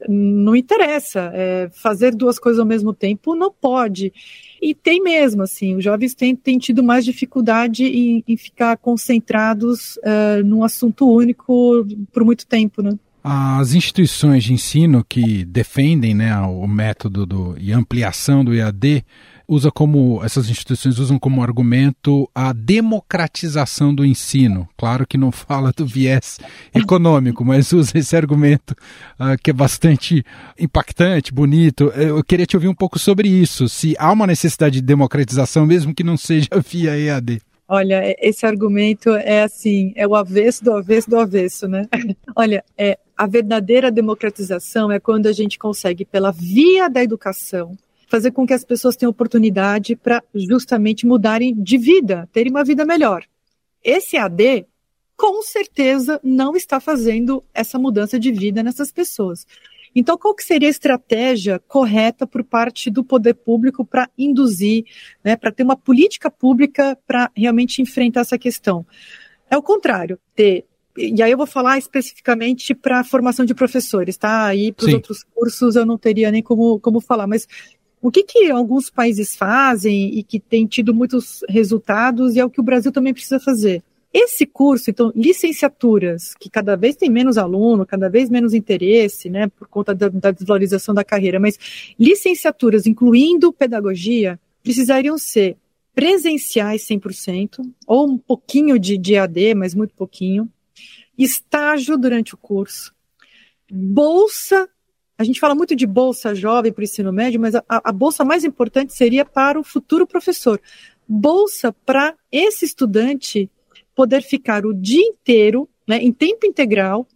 não 0.09 0.55
interessa. 0.55 1.31
É, 1.35 1.69
fazer 1.73 2.15
duas 2.15 2.39
coisas 2.39 2.61
ao 2.61 2.67
mesmo 2.67 2.95
tempo 2.95 3.35
não 3.35 3.53
pode. 3.53 4.13
E 4.61 4.75
tem 4.75 5.03
mesmo, 5.03 5.43
assim, 5.43 5.75
os 5.75 5.85
jovens 5.85 6.15
têm, 6.15 6.35
têm 6.35 6.59
tido 6.59 6.83
mais 6.83 7.05
dificuldade 7.05 7.85
em, 7.85 8.25
em 8.27 8.37
ficar 8.37 8.77
concentrados 8.77 9.97
uh, 9.99 10.45
num 10.45 10.65
assunto 10.65 11.11
único 11.11 11.87
por 12.13 12.25
muito 12.25 12.47
tempo, 12.47 12.83
né? 12.83 12.93
As 13.23 13.75
instituições 13.75 14.45
de 14.45 14.53
ensino 14.53 15.05
que 15.05 15.45
defendem 15.45 16.15
né, 16.15 16.39
o 16.43 16.65
método 16.69 17.27
do, 17.27 17.57
e 17.59 17.73
ampliação 17.73 18.45
do 18.45 18.55
EAD 18.55 19.05
usa 19.49 19.71
como 19.71 20.23
essas 20.25 20.49
instituições 20.49 20.99
usam 20.99 21.19
como 21.19 21.43
argumento 21.43 22.29
a 22.35 22.53
democratização 22.53 23.95
do 23.95 24.05
ensino. 24.05 24.69
Claro 24.77 25.07
que 25.07 25.17
não 25.17 25.31
fala 25.33 25.73
do 25.73 25.87
viés 25.87 26.39
econômico, 26.75 27.45
mas 27.45 27.73
usa 27.73 27.99
esse 27.99 28.17
argumento 28.17 28.73
uh, 29.21 29.37
que 29.43 29.51
é 29.51 29.53
bastante 29.53 30.25
impactante, 30.59 31.33
bonito. 31.33 31.85
Eu 31.95 32.23
queria 32.25 32.47
te 32.47 32.57
ouvir 32.57 32.69
um 32.69 32.75
pouco 32.75 32.99
sobre 32.99 33.29
isso. 33.29 33.69
Se 33.69 33.95
há 33.99 34.13
uma 34.13 34.27
necessidade 34.27 34.81
de 34.81 34.87
democratização, 34.87 35.67
mesmo 35.67 35.95
que 35.95 36.05
não 36.05 36.17
seja 36.17 36.49
via 36.69 36.99
EAD. 36.99 37.41
Olha, 37.69 38.15
esse 38.21 38.47
argumento 38.47 39.11
é 39.11 39.43
assim, 39.43 39.93
é 39.97 40.07
o 40.07 40.15
avesso 40.15 40.65
do 40.65 40.73
avesso 40.73 41.11
do 41.11 41.19
avesso, 41.19 41.67
né? 41.67 41.89
Olha, 42.37 42.65
é, 42.79 42.97
a 43.17 43.27
verdadeira 43.27 43.91
democratização 43.91 44.93
é 44.93 45.01
quando 45.01 45.27
a 45.27 45.33
gente 45.33 45.59
consegue, 45.59 46.05
pela 46.05 46.31
via 46.31 46.89
da 46.89 47.03
educação, 47.03 47.77
fazer 48.07 48.31
com 48.31 48.47
que 48.47 48.55
as 48.55 48.65
pessoas 48.65 48.97
tenham 48.97 49.11
oportunidade 49.11 49.97
para 49.97 50.23
justamente 50.35 51.07
mudarem 51.07 51.55
de 51.55 51.77
vida, 51.77 52.29
terem 52.33 52.51
uma 52.51 52.65
vida 52.65 52.85
melhor. 52.85 53.25
Esse 53.83 54.17
AD, 54.17 54.67
com 55.17 55.43
certeza, 55.43 56.21
não 56.23 56.57
está 56.57 56.81
fazendo 56.81 57.45
essa 57.53 57.79
mudança 57.79 58.19
de 58.19 58.33
vida 58.33 58.63
nessas 58.63 58.91
pessoas. 58.93 59.47
Então, 59.95 60.19
qual 60.19 60.35
que 60.35 60.45
seria 60.45 60.69
a 60.69 60.71
estratégia 60.71 61.59
correta 61.59 62.27
por 62.27 62.45
parte 62.45 62.91
do 62.91 63.03
poder 63.03 63.35
público 63.35 63.85
para 63.85 64.11
induzir, 64.17 64.85
né, 65.25 65.37
para 65.37 65.51
ter 65.51 65.63
uma 65.63 65.77
política 65.77 66.31
pública 66.31 66.99
para 67.07 67.31
realmente 67.35 67.81
enfrentar 67.81 68.21
essa 68.21 68.39
questão? 68.39 68.87
É 69.51 69.57
o 69.57 69.63
contrário, 69.63 70.19
ter 70.35 70.67
e 70.99 71.23
aí 71.23 71.31
eu 71.31 71.37
vou 71.37 71.47
falar 71.47 71.77
especificamente 71.77 72.75
para 72.75 73.01
a 73.01 73.05
formação 73.05 73.45
de 73.45 73.55
professores, 73.55 74.17
tá? 74.17 74.47
Aí 74.47 74.73
para 74.73 74.87
os 74.87 74.95
outros 74.95 75.23
cursos 75.23 75.77
eu 75.77 75.85
não 75.85 75.99
teria 75.99 76.31
nem 76.31 76.43
como, 76.43 76.81
como 76.81 77.01
falar, 77.01 77.27
mas 77.27 77.47
o 78.07 78.11
que, 78.13 78.23
que 78.23 78.49
alguns 78.53 78.89
países 78.89 79.35
fazem 79.35 80.17
e 80.17 80.23
que 80.23 80.39
tem 80.39 80.65
tido 80.65 80.95
muitos 80.95 81.41
resultados 81.49 82.37
e 82.37 82.39
é 82.39 82.45
o 82.45 82.49
que 82.49 82.61
o 82.61 82.63
Brasil 82.63 82.93
também 82.93 83.13
precisa 83.13 83.41
fazer? 83.41 83.83
Esse 84.15 84.47
curso, 84.47 84.91
então, 84.91 85.11
licenciaturas, 85.13 86.33
que 86.39 86.49
cada 86.49 86.77
vez 86.77 86.95
tem 86.95 87.11
menos 87.11 87.37
aluno, 87.37 87.85
cada 87.85 88.09
vez 88.09 88.31
menos 88.31 88.55
interesse, 88.55 89.29
né, 89.29 89.49
por 89.49 89.67
conta 89.67 89.93
da, 89.93 90.09
da 90.09 90.31
desvalorização 90.31 90.95
da 90.95 91.03
carreira, 91.03 91.41
mas 91.41 91.59
licenciaturas, 91.99 92.87
incluindo 92.87 93.53
pedagogia, 93.53 94.39
precisariam 94.63 95.19
ser 95.19 95.57
presenciais 95.93 96.87
100%, 96.87 97.61
ou 97.89 98.09
um 98.09 98.19
pouquinho 98.19 98.79
de, 98.79 98.97
de 98.97 99.17
AD, 99.17 99.57
mas 99.57 99.75
muito 99.75 99.97
pouquinho, 99.97 100.49
estágio 101.19 101.99
durante 101.99 102.35
o 102.35 102.39
curso, 102.39 102.95
bolsa 103.69 104.69
a 105.19 105.25
gente 105.25 105.41
fala 105.41 105.55
muito 105.55 105.75
de 105.75 105.87
bolsa 105.87 106.35
jovem 106.35 106.73
para 106.73 106.83
o 106.83 106.85
ensino 106.85 107.13
médio, 107.13 107.41
mas 107.41 107.55
a, 107.55 107.65
a 107.69 107.93
bolsa 107.93 108.25
mais 108.25 108.45
importante 108.45 108.93
seria 108.93 109.25
para 109.25 109.59
o 109.59 109.65
futuro 109.65 110.07
professor. 110.07 110.61
Bolsa 111.09 111.73
para 111.85 112.15
esse 112.31 112.65
estudante 112.65 113.51
poder 113.95 114.23
ficar 114.23 114.67
o 114.67 114.75
dia 114.75 115.03
inteiro, 115.03 115.69
né, 115.89 115.99
em 115.99 116.13
tempo 116.13 116.47
integral, 116.47 117.07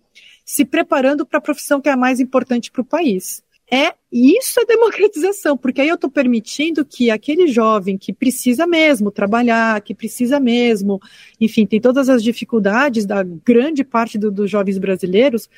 se 0.45 0.65
preparando 0.65 1.27
para 1.27 1.39
a 1.39 1.43
profissão 1.43 1.81
que 1.81 1.89
é 1.89 1.93
a 1.93 1.97
mais 1.97 2.21
importante 2.21 2.71
para 2.71 2.83
o 2.83 2.85
país. 2.85 3.43
É 3.71 3.95
isso 4.11 4.59
é 4.59 4.65
democratização, 4.65 5.57
porque 5.57 5.81
aí 5.81 5.89
eu 5.89 5.95
estou 5.95 6.11
permitindo 6.11 6.85
que 6.85 7.09
aquele 7.09 7.47
jovem 7.47 7.97
que 7.97 8.13
precisa 8.13 8.67
mesmo 8.67 9.13
trabalhar, 9.13 9.81
que 9.83 9.95
precisa 9.95 10.41
mesmo, 10.41 11.01
enfim, 11.41 11.65
tem 11.65 11.81
todas 11.81 12.09
as 12.09 12.21
dificuldades 12.21 13.07
da 13.07 13.23
grande 13.23 13.85
parte 13.85 14.19
do, 14.19 14.29
dos 14.33 14.51
jovens 14.51 14.77
brasileiros, 14.79 15.49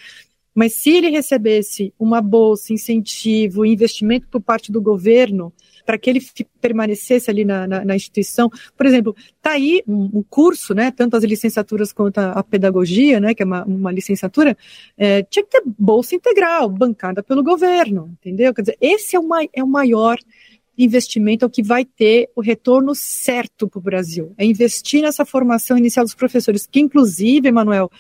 mas 0.54 0.74
se 0.74 0.90
ele 0.90 1.08
recebesse 1.08 1.92
uma 1.98 2.20
bolsa, 2.20 2.72
incentivo, 2.72 3.64
investimento 3.64 4.28
por 4.28 4.40
parte 4.40 4.70
do 4.70 4.80
governo, 4.80 5.52
para 5.84 5.98
que 5.98 6.08
ele 6.08 6.20
permanecesse 6.60 7.30
ali 7.30 7.44
na, 7.44 7.66
na, 7.66 7.84
na 7.84 7.96
instituição, 7.96 8.50
por 8.76 8.86
exemplo, 8.86 9.16
está 9.36 9.52
aí 9.52 9.82
um, 9.86 10.18
um, 10.18 10.22
curso, 10.22 10.74
né, 10.74 10.90
tanto 10.90 11.16
as 11.16 11.24
licenciaturas 11.24 11.92
quanto 11.92 12.18
a, 12.18 12.32
a 12.32 12.42
pedagogia, 12.42 13.18
né, 13.18 13.34
que 13.34 13.42
é 13.42 13.46
uma, 13.46 13.64
uma 13.64 13.90
licenciatura, 13.90 14.56
é, 14.96 15.22
tinha 15.24 15.44
que 15.44 15.50
ter 15.50 15.62
bolsa 15.66 16.14
integral, 16.14 16.68
bancada 16.68 17.22
pelo 17.22 17.42
governo, 17.42 18.16
entendeu? 18.20 18.54
Quer 18.54 18.62
dizer, 18.62 18.78
esse 18.80 19.16
é 19.16 19.20
o, 19.20 19.28
é 19.52 19.62
o 19.62 19.66
maior 19.66 20.18
investimento, 20.76 21.44
é 21.44 21.46
o 21.46 21.50
que 21.50 21.62
vai 21.62 21.84
ter 21.84 22.30
o 22.34 22.40
retorno 22.40 22.94
certo 22.94 23.68
para 23.68 23.78
o 23.78 23.82
Brasil, 23.82 24.32
é 24.38 24.44
investir 24.44 25.02
nessa 25.02 25.24
formação 25.24 25.76
inicial 25.76 26.04
dos 26.04 26.14
professores, 26.14 26.66
que 26.66 26.80
inclusive, 26.80 27.48
Emanuel, 27.48 27.90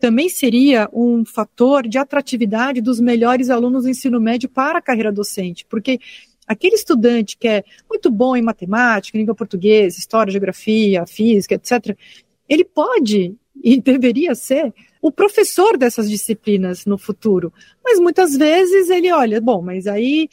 também 0.00 0.28
seria 0.28 0.88
um 0.92 1.24
fator 1.24 1.86
de 1.86 1.98
atratividade 1.98 2.80
dos 2.80 3.00
melhores 3.00 3.50
alunos 3.50 3.84
do 3.84 3.90
ensino 3.90 4.20
médio 4.20 4.48
para 4.48 4.78
a 4.78 4.82
carreira 4.82 5.12
docente, 5.12 5.66
porque 5.68 5.98
aquele 6.46 6.76
estudante 6.76 7.36
que 7.36 7.48
é 7.48 7.64
muito 7.88 8.10
bom 8.10 8.36
em 8.36 8.42
matemática, 8.42 9.18
língua 9.18 9.34
portuguesa, 9.34 9.98
história, 9.98 10.30
geografia, 10.30 11.06
física, 11.06 11.54
etc., 11.54 11.96
ele 12.48 12.64
pode 12.64 13.34
e 13.62 13.78
deveria 13.82 14.34
ser 14.34 14.72
o 15.00 15.12
professor 15.12 15.76
dessas 15.76 16.08
disciplinas 16.08 16.86
no 16.86 16.98
futuro. 16.98 17.52
Mas 17.84 18.00
muitas 18.00 18.36
vezes 18.36 18.90
ele 18.90 19.12
olha, 19.12 19.40
bom, 19.40 19.62
mas 19.62 19.86
aí 19.86 20.28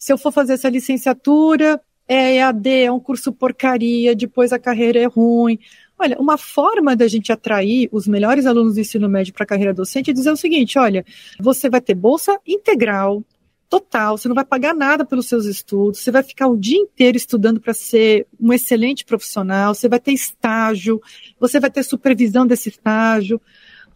se 0.00 0.12
eu 0.12 0.18
for 0.18 0.32
fazer 0.32 0.54
essa 0.54 0.68
licenciatura, 0.70 1.80
é 2.08 2.36
EAD, 2.36 2.68
é 2.84 2.90
um 2.90 2.98
curso 2.98 3.32
porcaria, 3.32 4.16
depois 4.16 4.50
a 4.52 4.58
carreira 4.58 4.98
é 4.98 5.04
ruim. 5.04 5.58
Olha, 6.02 6.16
uma 6.18 6.38
forma 6.38 6.96
da 6.96 7.06
gente 7.06 7.30
atrair 7.30 7.86
os 7.92 8.08
melhores 8.08 8.46
alunos 8.46 8.72
do 8.72 8.80
ensino 8.80 9.06
médio 9.06 9.34
para 9.34 9.44
a 9.44 9.46
carreira 9.46 9.74
docente 9.74 10.10
é 10.10 10.14
dizer 10.14 10.30
o 10.30 10.36
seguinte: 10.36 10.78
olha, 10.78 11.04
você 11.38 11.68
vai 11.68 11.78
ter 11.78 11.94
bolsa 11.94 12.40
integral, 12.46 13.22
total, 13.68 14.16
você 14.16 14.26
não 14.26 14.34
vai 14.34 14.46
pagar 14.46 14.74
nada 14.74 15.04
pelos 15.04 15.28
seus 15.28 15.44
estudos, 15.44 16.00
você 16.00 16.10
vai 16.10 16.22
ficar 16.22 16.48
o 16.48 16.56
dia 16.56 16.78
inteiro 16.78 17.18
estudando 17.18 17.60
para 17.60 17.74
ser 17.74 18.26
um 18.40 18.50
excelente 18.50 19.04
profissional, 19.04 19.74
você 19.74 19.90
vai 19.90 20.00
ter 20.00 20.12
estágio, 20.12 21.02
você 21.38 21.60
vai 21.60 21.70
ter 21.70 21.82
supervisão 21.82 22.46
desse 22.46 22.70
estágio. 22.70 23.38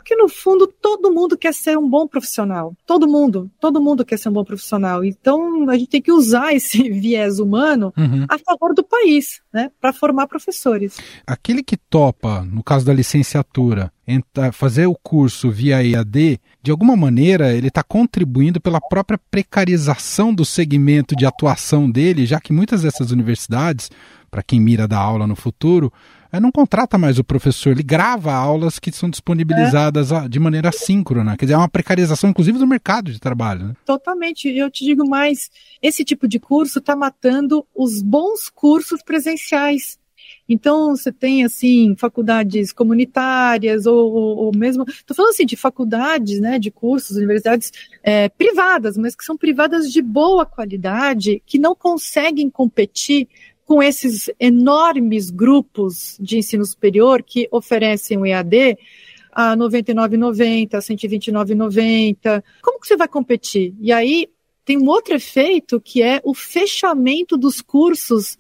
Porque 0.05 0.17
no 0.17 0.29
fundo 0.29 0.67
todo 0.67 1.11
mundo 1.11 1.35
quer 1.35 1.55
ser 1.55 1.79
um 1.79 1.89
bom 1.89 2.07
profissional. 2.07 2.77
Todo 2.87 3.09
mundo, 3.09 3.51
todo 3.59 3.81
mundo 3.81 4.05
quer 4.05 4.19
ser 4.19 4.29
um 4.29 4.33
bom 4.33 4.45
profissional. 4.45 5.03
Então 5.03 5.71
a 5.71 5.79
gente 5.79 5.89
tem 5.89 6.03
que 6.03 6.13
usar 6.13 6.53
esse 6.55 6.91
viés 6.91 7.39
humano 7.39 7.91
uhum. 7.97 8.27
a 8.29 8.39
favor 8.39 8.75
do 8.75 8.85
país, 8.85 9.41
né, 9.51 9.71
para 9.81 9.95
formar 9.95 10.27
professores. 10.27 10.99
Aquele 11.27 11.63
que 11.63 11.79
topa, 11.79 12.43
no 12.43 12.63
caso 12.63 12.85
da 12.85 12.93
licenciatura, 12.93 13.91
fazer 14.53 14.87
o 14.87 14.95
curso 14.95 15.51
via 15.51 15.83
EAD, 15.83 16.39
de 16.63 16.71
alguma 16.71 16.95
maneira 16.95 17.55
ele 17.55 17.69
está 17.69 17.83
contribuindo 17.83 18.61
pela 18.61 18.83
própria 18.83 19.19
precarização 19.31 20.35
do 20.35 20.45
segmento 20.45 21.17
de 21.17 21.25
atuação 21.25 21.91
dele, 21.91 22.27
já 22.27 22.39
que 22.39 22.53
muitas 22.53 22.83
dessas 22.83 23.11
universidades, 23.11 23.91
para 24.31 24.43
quem 24.43 24.61
mira 24.61 24.87
dar 24.87 24.99
aula 24.99 25.27
no 25.27 25.35
futuro, 25.35 25.91
é, 26.35 26.41
não 26.41 26.51
contrata 26.51 26.99
mais 26.99 27.19
o 27.19 27.25
professor, 27.25 27.71
ele 27.71 27.83
grava 27.83 28.33
aulas 28.33 28.79
que 28.79 28.91
são 28.91 29.09
disponibilizadas 29.09 30.11
é. 30.11 30.29
de 30.29 30.41
maneira 30.41 30.73
síncrona. 30.73 31.37
Quer 31.37 31.45
dizer, 31.45 31.55
é 31.55 31.59
uma 31.59 31.69
precarização, 31.69 32.31
inclusive, 32.31 32.59
do 32.59 32.67
mercado 32.67 33.13
de 33.13 33.21
trabalho. 33.21 33.69
Né? 33.69 33.75
Totalmente. 33.85 34.49
Eu 34.49 34.69
te 34.71 34.85
digo 34.85 35.09
mais: 35.09 35.51
esse 35.81 36.05
tipo 36.05 36.27
de 36.27 36.41
curso 36.41 36.81
está 36.81 36.97
matando 36.97 37.65
os 37.75 38.03
bons 38.03 38.51
cursos 38.51 39.01
presenciais. 39.03 39.99
Então, 40.49 40.97
você 40.97 41.13
tem, 41.13 41.45
assim, 41.45 41.95
faculdades 41.97 42.73
comunitárias, 42.73 43.87
ou, 43.87 44.13
ou, 44.13 44.37
ou 44.39 44.57
mesmo. 44.57 44.85
Estou 44.89 45.15
falando 45.15 45.31
assim 45.31 45.47
de 45.47 45.57
faculdades, 45.57 46.41
né, 46.41 46.59
de 46.59 46.71
cursos, 46.71 47.17
universidades 47.17 47.73
é, 48.03 48.29
privadas, 48.29 48.97
mas 48.97 49.15
que 49.15 49.25
são 49.25 49.37
privadas 49.37 49.91
de 49.91 50.03
boa 50.03 50.45
qualidade, 50.45 51.43
que 51.47 51.59
não 51.59 51.75
conseguem 51.75 52.51
competir 52.51 53.29
com 53.65 53.83
esses 53.83 54.31
enormes 54.39 55.31
grupos 55.31 56.17
de 56.21 56.39
ensino 56.39 56.65
superior 56.65 57.23
que 57.23 57.49
oferecem 57.51 58.19
o 58.19 58.27
EAD 58.27 58.77
a 59.33 59.57
99,90, 59.57 60.79
129,90. 60.79 62.45
Como 62.63 62.81
que 62.81 62.87
você 62.87 62.97
vai 62.97 63.09
competir? 63.09 63.75
E 63.81 63.93
aí 63.93 64.29
tem 64.65 64.79
um 64.79 64.89
outro 64.89 65.15
efeito 65.15 65.81
que 65.81 66.03
é 66.03 66.21
o 66.25 66.35
fechamento 66.35 67.37
dos 67.37 67.61
cursos 67.61 68.39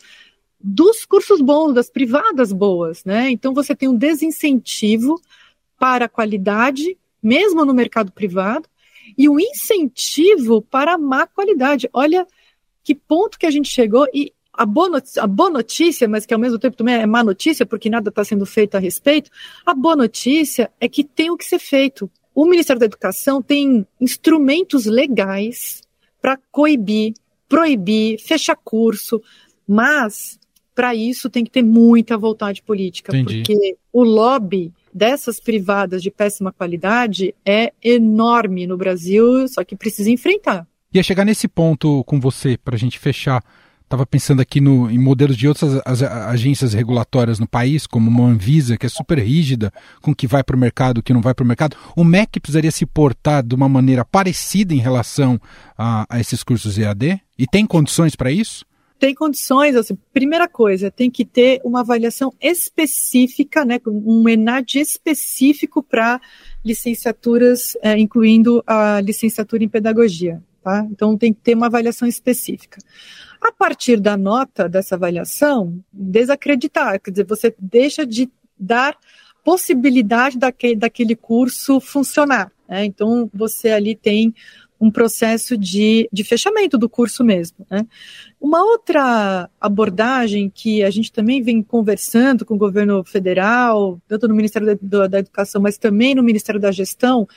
dos 0.66 1.04
cursos 1.04 1.42
bons, 1.42 1.74
das 1.74 1.90
privadas 1.90 2.50
boas, 2.50 3.04
né? 3.04 3.30
Então 3.30 3.52
você 3.52 3.76
tem 3.76 3.86
um 3.86 3.94
desincentivo 3.94 5.20
para 5.78 6.06
a 6.06 6.08
qualidade, 6.08 6.96
mesmo 7.22 7.66
no 7.66 7.74
mercado 7.74 8.10
privado, 8.10 8.66
e 9.18 9.28
um 9.28 9.38
incentivo 9.38 10.62
para 10.62 10.94
a 10.94 10.98
má 10.98 11.26
qualidade. 11.26 11.86
Olha 11.92 12.26
que 12.82 12.94
ponto 12.94 13.38
que 13.38 13.44
a 13.44 13.50
gente 13.50 13.68
chegou 13.68 14.06
e 14.14 14.32
a 14.56 14.64
boa, 14.64 14.88
notícia, 14.88 15.22
a 15.22 15.26
boa 15.26 15.50
notícia, 15.50 16.08
mas 16.08 16.24
que 16.24 16.32
ao 16.32 16.40
mesmo 16.40 16.58
tempo 16.58 16.76
também 16.76 16.94
é 16.94 17.06
má 17.06 17.22
notícia, 17.24 17.66
porque 17.66 17.90
nada 17.90 18.08
está 18.08 18.24
sendo 18.24 18.46
feito 18.46 18.76
a 18.76 18.80
respeito, 18.80 19.30
a 19.66 19.74
boa 19.74 19.96
notícia 19.96 20.70
é 20.80 20.88
que 20.88 21.02
tem 21.02 21.30
o 21.30 21.36
que 21.36 21.44
ser 21.44 21.58
feito. 21.58 22.10
O 22.34 22.46
Ministério 22.46 22.80
da 22.80 22.86
Educação 22.86 23.42
tem 23.42 23.86
instrumentos 24.00 24.86
legais 24.86 25.82
para 26.20 26.38
coibir, 26.50 27.14
proibir, 27.48 28.18
fechar 28.20 28.56
curso, 28.56 29.22
mas 29.66 30.38
para 30.74 30.94
isso 30.94 31.30
tem 31.30 31.44
que 31.44 31.50
ter 31.50 31.62
muita 31.62 32.18
vontade 32.18 32.62
política, 32.62 33.16
Entendi. 33.16 33.38
porque 33.38 33.76
o 33.92 34.02
lobby 34.02 34.72
dessas 34.92 35.38
privadas 35.38 36.02
de 36.02 36.10
péssima 36.10 36.52
qualidade 36.52 37.34
é 37.44 37.72
enorme 37.82 38.66
no 38.66 38.76
Brasil, 38.76 39.46
só 39.48 39.62
que 39.62 39.76
precisa 39.76 40.10
enfrentar. 40.10 40.66
Ia 40.92 41.02
chegar 41.02 41.24
nesse 41.24 41.48
ponto 41.48 42.02
com 42.04 42.20
você, 42.20 42.56
para 42.56 42.76
a 42.76 42.78
gente 42.78 42.98
fechar. 42.98 43.42
Estava 43.94 44.06
pensando 44.06 44.40
aqui 44.40 44.60
no, 44.60 44.90
em 44.90 44.98
modelos 44.98 45.36
de 45.36 45.46
outras 45.46 45.80
agências 46.26 46.74
regulatórias 46.74 47.38
no 47.38 47.46
país, 47.46 47.86
como 47.86 48.10
uma 48.10 48.28
Anvisa, 48.28 48.76
que 48.76 48.86
é 48.86 48.88
super 48.88 49.20
rígida 49.20 49.72
com 50.02 50.10
o 50.10 50.14
que 50.16 50.26
vai 50.26 50.42
para 50.42 50.56
o 50.56 50.58
mercado 50.58 50.98
o 50.98 51.02
que 51.02 51.12
não 51.12 51.20
vai 51.20 51.32
para 51.32 51.44
o 51.44 51.46
mercado. 51.46 51.76
O 51.94 52.02
MEC 52.02 52.40
precisaria 52.40 52.72
se 52.72 52.84
portar 52.84 53.40
de 53.44 53.54
uma 53.54 53.68
maneira 53.68 54.04
parecida 54.04 54.74
em 54.74 54.78
relação 54.78 55.40
a, 55.78 56.04
a 56.08 56.18
esses 56.18 56.42
cursos 56.42 56.76
EAD? 56.76 57.20
E 57.38 57.46
tem 57.46 57.64
condições 57.64 58.16
para 58.16 58.32
isso? 58.32 58.66
Tem 58.98 59.14
condições, 59.14 59.76
assim, 59.76 59.96
primeira 60.12 60.48
coisa, 60.48 60.90
tem 60.90 61.08
que 61.08 61.24
ter 61.24 61.60
uma 61.64 61.80
avaliação 61.80 62.32
específica, 62.40 63.64
né, 63.64 63.78
um 63.86 64.28
ENAD 64.28 64.80
específico 64.80 65.84
para 65.84 66.20
licenciaturas, 66.64 67.76
é, 67.80 67.96
incluindo 67.96 68.60
a 68.66 69.00
licenciatura 69.00 69.62
em 69.62 69.68
pedagogia. 69.68 70.42
Tá? 70.64 70.84
Então 70.90 71.16
tem 71.16 71.30
que 71.30 71.40
ter 71.42 71.54
uma 71.54 71.66
avaliação 71.66 72.08
específica. 72.08 72.78
A 73.44 73.52
partir 73.52 74.00
da 74.00 74.16
nota 74.16 74.66
dessa 74.66 74.94
avaliação, 74.94 75.78
desacreditar, 75.92 76.98
quer 76.98 77.10
dizer, 77.10 77.26
você 77.26 77.54
deixa 77.58 78.06
de 78.06 78.30
dar 78.58 78.96
possibilidade 79.44 80.38
daquele, 80.38 80.74
daquele 80.74 81.14
curso 81.14 81.78
funcionar. 81.78 82.50
Né? 82.66 82.86
Então, 82.86 83.30
você 83.34 83.68
ali 83.68 83.94
tem 83.94 84.34
um 84.80 84.90
processo 84.90 85.58
de, 85.58 86.08
de 86.10 86.24
fechamento 86.24 86.78
do 86.78 86.88
curso 86.88 87.22
mesmo. 87.22 87.66
Né? 87.70 87.86
Uma 88.40 88.64
outra 88.64 89.50
abordagem 89.60 90.48
que 90.48 90.82
a 90.82 90.88
gente 90.88 91.12
também 91.12 91.42
vem 91.42 91.62
conversando 91.62 92.46
com 92.46 92.54
o 92.54 92.58
governo 92.58 93.04
federal, 93.04 94.00
tanto 94.08 94.26
no 94.26 94.34
Ministério 94.34 94.78
da, 94.80 95.06
da 95.06 95.18
Educação, 95.18 95.60
mas 95.60 95.76
também 95.76 96.14
no 96.14 96.22
Ministério 96.22 96.58
da 96.58 96.72
Gestão, 96.72 97.28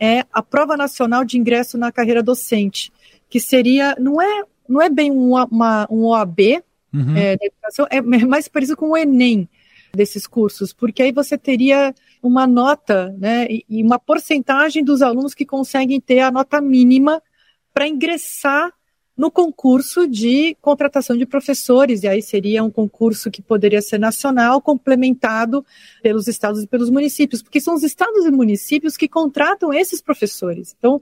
é 0.00 0.24
a 0.32 0.42
prova 0.42 0.78
nacional 0.78 1.26
de 1.26 1.36
ingresso 1.36 1.76
na 1.76 1.92
carreira 1.92 2.22
docente, 2.22 2.90
que 3.28 3.38
seria, 3.38 3.94
não 4.00 4.20
é 4.20 4.44
não 4.72 4.80
é 4.80 4.88
bem 4.88 5.10
um, 5.10 5.34
uma, 5.34 5.86
um 5.90 6.06
OAB 6.06 6.62
uhum. 6.92 7.16
é, 7.16 7.36
da 7.36 7.46
educação, 7.46 7.86
é 7.90 8.00
mais 8.00 8.48
parecido 8.48 8.76
com 8.76 8.90
o 8.90 8.96
Enem 8.96 9.48
desses 9.94 10.26
cursos, 10.26 10.72
porque 10.72 11.02
aí 11.02 11.12
você 11.12 11.36
teria 11.36 11.94
uma 12.22 12.46
nota, 12.46 13.14
né, 13.18 13.46
e 13.50 13.82
uma 13.82 13.98
porcentagem 13.98 14.82
dos 14.82 15.02
alunos 15.02 15.34
que 15.34 15.44
conseguem 15.44 16.00
ter 16.00 16.20
a 16.20 16.30
nota 16.30 16.60
mínima 16.60 17.22
para 17.74 17.86
ingressar 17.86 18.72
no 19.16 19.30
concurso 19.30 20.08
de 20.08 20.56
contratação 20.60 21.16
de 21.16 21.26
professores, 21.26 22.02
e 22.02 22.08
aí 22.08 22.22
seria 22.22 22.64
um 22.64 22.70
concurso 22.70 23.30
que 23.30 23.42
poderia 23.42 23.82
ser 23.82 23.98
nacional, 23.98 24.62
complementado 24.62 25.64
pelos 26.02 26.26
estados 26.26 26.62
e 26.62 26.66
pelos 26.66 26.88
municípios, 26.88 27.42
porque 27.42 27.60
são 27.60 27.74
os 27.74 27.82
estados 27.82 28.24
e 28.24 28.30
municípios 28.30 28.96
que 28.96 29.06
contratam 29.06 29.72
esses 29.72 30.00
professores. 30.00 30.74
Então, 30.78 31.00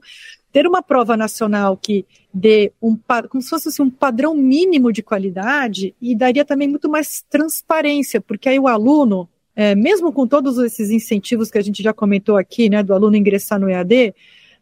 ter 0.51 0.67
uma 0.67 0.81
prova 0.81 1.15
nacional 1.15 1.77
que 1.77 2.05
dê 2.33 2.71
um 2.81 2.97
como 3.29 3.41
se 3.41 3.49
fosse 3.49 3.69
assim, 3.69 3.81
um 3.81 3.89
padrão 3.89 4.35
mínimo 4.35 4.91
de 4.91 5.01
qualidade 5.01 5.95
e 6.01 6.15
daria 6.15 6.45
também 6.45 6.67
muito 6.67 6.89
mais 6.89 7.23
transparência, 7.29 8.19
porque 8.21 8.49
aí 8.49 8.59
o 8.59 8.67
aluno, 8.67 9.29
é, 9.55 9.75
mesmo 9.75 10.11
com 10.11 10.27
todos 10.27 10.57
esses 10.57 10.89
incentivos 10.89 11.49
que 11.49 11.57
a 11.57 11.61
gente 11.61 11.81
já 11.81 11.93
comentou 11.93 12.37
aqui, 12.37 12.69
né, 12.69 12.83
do 12.83 12.93
aluno 12.93 13.15
ingressar 13.15 13.59
no 13.59 13.69
EAD, 13.69 14.13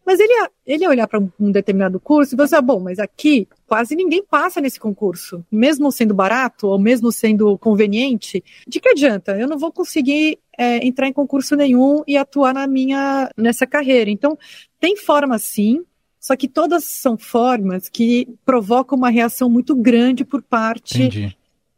mas 0.06 0.20
ele 0.20 0.34
ia, 0.34 0.52
ele 0.66 0.84
ia 0.84 0.90
olhar 0.90 1.08
para 1.08 1.20
um, 1.20 1.52
determinado 1.52 2.00
curso 2.00 2.34
e 2.34 2.38
pensar, 2.38 2.58
ah, 2.58 2.62
bom, 2.62 2.80
mas 2.80 2.98
aqui 2.98 3.48
quase 3.68 3.96
ninguém 3.96 4.24
passa 4.24 4.60
nesse 4.60 4.80
concurso, 4.80 5.46
mesmo 5.52 5.92
sendo 5.92 6.16
barato 6.16 6.68
ou 6.68 6.80
mesmo 6.80 7.12
sendo 7.12 7.58
conveniente, 7.60 8.44
de 8.68 8.80
que 8.80 8.90
adianta? 8.90 9.38
Eu 9.38 9.48
não 9.48 9.60
vou 9.60 9.72
conseguir 9.72 10.40
é, 10.60 10.86
entrar 10.86 11.08
em 11.08 11.14
concurso 11.14 11.56
nenhum 11.56 12.04
e 12.06 12.18
atuar 12.18 12.54
na 12.54 12.68
minha 12.68 13.32
nessa 13.38 13.66
carreira. 13.66 14.12
Então, 14.12 14.38
tem 14.78 14.98
forma 14.98 15.40
sim, 15.40 15.86
só 16.20 16.36
que 16.36 16.50
todas 16.50 16.84
são 16.84 17.18
formas 17.18 17.88
que 17.88 18.28
provocam 18.46 18.98
uma 18.98 19.10
reação 19.10 19.50
muito 19.50 19.74
grande 19.74 20.26
por 20.26 20.42
parte 20.42 21.02
Entendi. 21.02 21.38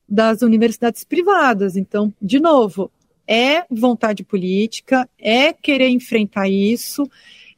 das 0.10 0.42
universidades 0.42 1.04
privadas. 1.04 1.78
Então, 1.78 2.12
de 2.20 2.40
novo, 2.40 2.90
é 3.28 3.66
vontade 3.70 4.24
política, 4.24 5.08
é 5.20 5.54
querer 5.54 5.90
enfrentar 5.90 6.50
isso 6.50 7.08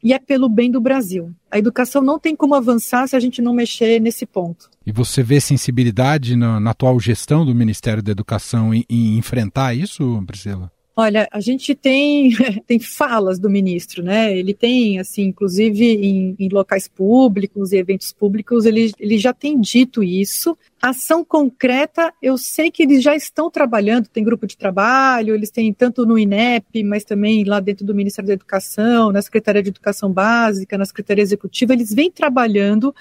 e 0.03 0.11
é 0.11 0.19
pelo 0.19 0.49
bem 0.49 0.69
do 0.69 0.81
Brasil. 0.81 1.33
A 1.49 1.57
educação 1.57 2.01
não 2.01 2.19
tem 2.19 2.35
como 2.35 2.53
avançar 2.53 3.07
se 3.07 3.15
a 3.15 3.19
gente 3.21 3.41
não 3.41 3.53
mexer 3.53 4.01
nesse 4.01 4.25
ponto. 4.25 4.69
E 4.85 4.91
você 4.91 5.23
vê 5.23 5.39
sensibilidade 5.39 6.35
na, 6.35 6.59
na 6.59 6.71
atual 6.71 6.99
gestão 6.99 7.45
do 7.45 7.55
Ministério 7.55 8.03
da 8.03 8.11
Educação 8.11 8.73
em, 8.73 8.83
em 8.89 9.17
enfrentar 9.17 9.73
isso, 9.73 10.21
Priscila? 10.27 10.69
Olha, 10.95 11.27
a 11.31 11.39
gente 11.39 11.73
tem, 11.73 12.29
tem 12.67 12.79
falas 12.79 13.39
do 13.39 13.49
ministro, 13.49 14.03
né? 14.03 14.37
Ele 14.37 14.53
tem, 14.53 14.99
assim, 14.99 15.23
inclusive 15.23 15.83
em, 15.83 16.35
em 16.37 16.49
locais 16.49 16.87
públicos 16.87 17.71
e 17.71 17.77
eventos 17.77 18.13
públicos, 18.13 18.65
ele, 18.65 18.91
ele 18.99 19.17
já 19.17 19.33
tem 19.33 19.59
dito 19.59 20.03
isso. 20.03 20.55
Ação 20.79 21.25
concreta, 21.25 22.13
eu 22.21 22.37
sei 22.37 22.69
que 22.69 22.83
eles 22.83 23.01
já 23.01 23.15
estão 23.15 23.49
trabalhando, 23.49 24.07
tem 24.07 24.23
grupo 24.23 24.45
de 24.45 24.55
trabalho, 24.55 25.33
eles 25.33 25.49
têm 25.49 25.73
tanto 25.73 26.05
no 26.05 26.19
INEP, 26.19 26.83
mas 26.83 27.03
também 27.03 27.43
lá 27.43 27.59
dentro 27.59 27.83
do 27.83 27.95
Ministério 27.95 28.27
da 28.27 28.33
Educação, 28.33 29.11
na 29.11 29.21
Secretaria 29.21 29.63
de 29.63 29.69
Educação 29.69 30.11
Básica, 30.11 30.77
na 30.77 30.85
Secretaria 30.85 31.23
Executiva, 31.23 31.73
eles 31.73 31.91
vêm 31.91 32.11
trabalhando 32.11 32.93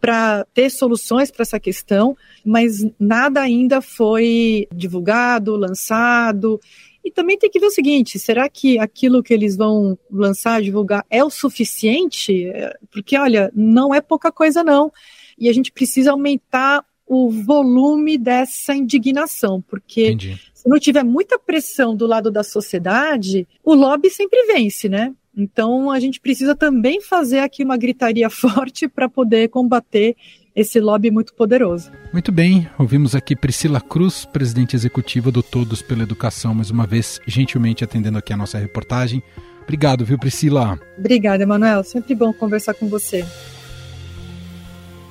para 0.00 0.46
ter 0.54 0.70
soluções 0.70 1.30
para 1.30 1.42
essa 1.42 1.58
questão, 1.58 2.16
mas 2.44 2.86
nada 3.00 3.40
ainda 3.40 3.80
foi 3.80 4.68
divulgado, 4.72 5.56
lançado. 5.56 6.60
E 7.06 7.10
também 7.12 7.38
tem 7.38 7.48
que 7.48 7.60
ver 7.60 7.66
o 7.66 7.70
seguinte: 7.70 8.18
será 8.18 8.48
que 8.48 8.80
aquilo 8.80 9.22
que 9.22 9.32
eles 9.32 9.56
vão 9.56 9.96
lançar, 10.10 10.60
divulgar, 10.60 11.06
é 11.08 11.22
o 11.22 11.30
suficiente? 11.30 12.52
Porque, 12.90 13.16
olha, 13.16 13.48
não 13.54 13.94
é 13.94 14.00
pouca 14.00 14.32
coisa, 14.32 14.64
não. 14.64 14.92
E 15.38 15.48
a 15.48 15.52
gente 15.52 15.70
precisa 15.70 16.10
aumentar 16.10 16.84
o 17.06 17.30
volume 17.30 18.18
dessa 18.18 18.74
indignação, 18.74 19.62
porque 19.62 20.08
Entendi. 20.08 20.40
se 20.52 20.68
não 20.68 20.80
tiver 20.80 21.04
muita 21.04 21.38
pressão 21.38 21.94
do 21.94 22.08
lado 22.08 22.28
da 22.28 22.42
sociedade, 22.42 23.46
o 23.62 23.72
lobby 23.72 24.10
sempre 24.10 24.44
vence, 24.46 24.88
né? 24.88 25.14
Então 25.36 25.92
a 25.92 26.00
gente 26.00 26.20
precisa 26.20 26.56
também 26.56 27.00
fazer 27.00 27.38
aqui 27.38 27.62
uma 27.62 27.76
gritaria 27.76 28.28
forte 28.30 28.88
para 28.88 29.08
poder 29.08 29.48
combater 29.48 30.16
esse 30.56 30.80
lobby 30.80 31.10
muito 31.10 31.34
poderoso. 31.34 31.90
Muito 32.10 32.32
bem, 32.32 32.66
ouvimos 32.78 33.14
aqui 33.14 33.36
Priscila 33.36 33.78
Cruz, 33.78 34.24
presidente 34.24 34.74
executiva 34.74 35.30
do 35.30 35.42
Todos 35.42 35.82
pela 35.82 36.02
Educação, 36.02 36.54
mais 36.54 36.70
uma 36.70 36.86
vez 36.86 37.20
gentilmente 37.26 37.84
atendendo 37.84 38.16
aqui 38.16 38.32
a 38.32 38.36
nossa 38.38 38.56
reportagem. 38.56 39.22
Obrigado, 39.62 40.04
viu, 40.04 40.18
Priscila? 40.18 40.78
Obrigada, 40.98 41.42
Emanuel. 41.42 41.84
Sempre 41.84 42.14
bom 42.14 42.32
conversar 42.32 42.72
com 42.72 42.88
você. 42.88 43.22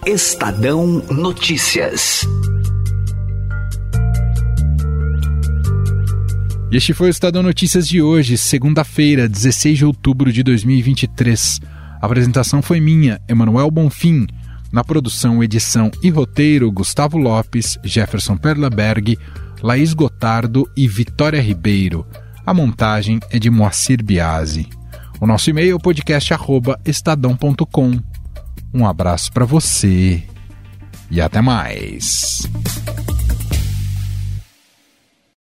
Estadão 0.08 1.04
Notícias. 1.12 2.22
Este 6.72 6.94
foi 6.94 7.08
o 7.08 7.12
Estadão 7.12 7.44
Notícias 7.44 7.88
de 7.88 8.02
hoje, 8.02 8.38
segunda-feira, 8.38 9.30
16 9.30 9.78
de 9.78 9.86
outubro 9.86 10.32
de 10.32 10.42
2023. 10.42 11.60
A 12.02 12.06
apresentação 12.06 12.62
foi 12.62 12.80
minha, 12.80 13.22
Emanuel 13.30 13.70
Bonfim. 13.70 14.26
Na 14.76 14.84
produção, 14.84 15.42
edição 15.42 15.90
e 16.04 16.10
roteiro, 16.10 16.70
Gustavo 16.70 17.18
Lopes, 17.18 17.80
Jefferson 17.82 18.36
Perlaberg, 18.36 19.18
Laís 19.64 19.94
Gotardo 19.94 20.70
e 20.76 20.86
Vitória 20.86 21.42
Ribeiro. 21.42 22.06
A 22.46 22.54
montagem 22.54 23.22
é 23.30 23.40
de 23.40 23.50
Moacir 23.50 24.04
Biasi. 24.04 24.68
O 25.22 25.26
nosso 25.26 25.50
e-mail 25.50 25.78
é 25.78 25.80
podcast@estadão.com. 25.80 28.02
Um 28.74 28.86
abraço 28.86 29.32
para 29.32 29.46
você 29.46 30.22
e 31.10 31.22
até 31.22 31.42
mais. 31.42 32.46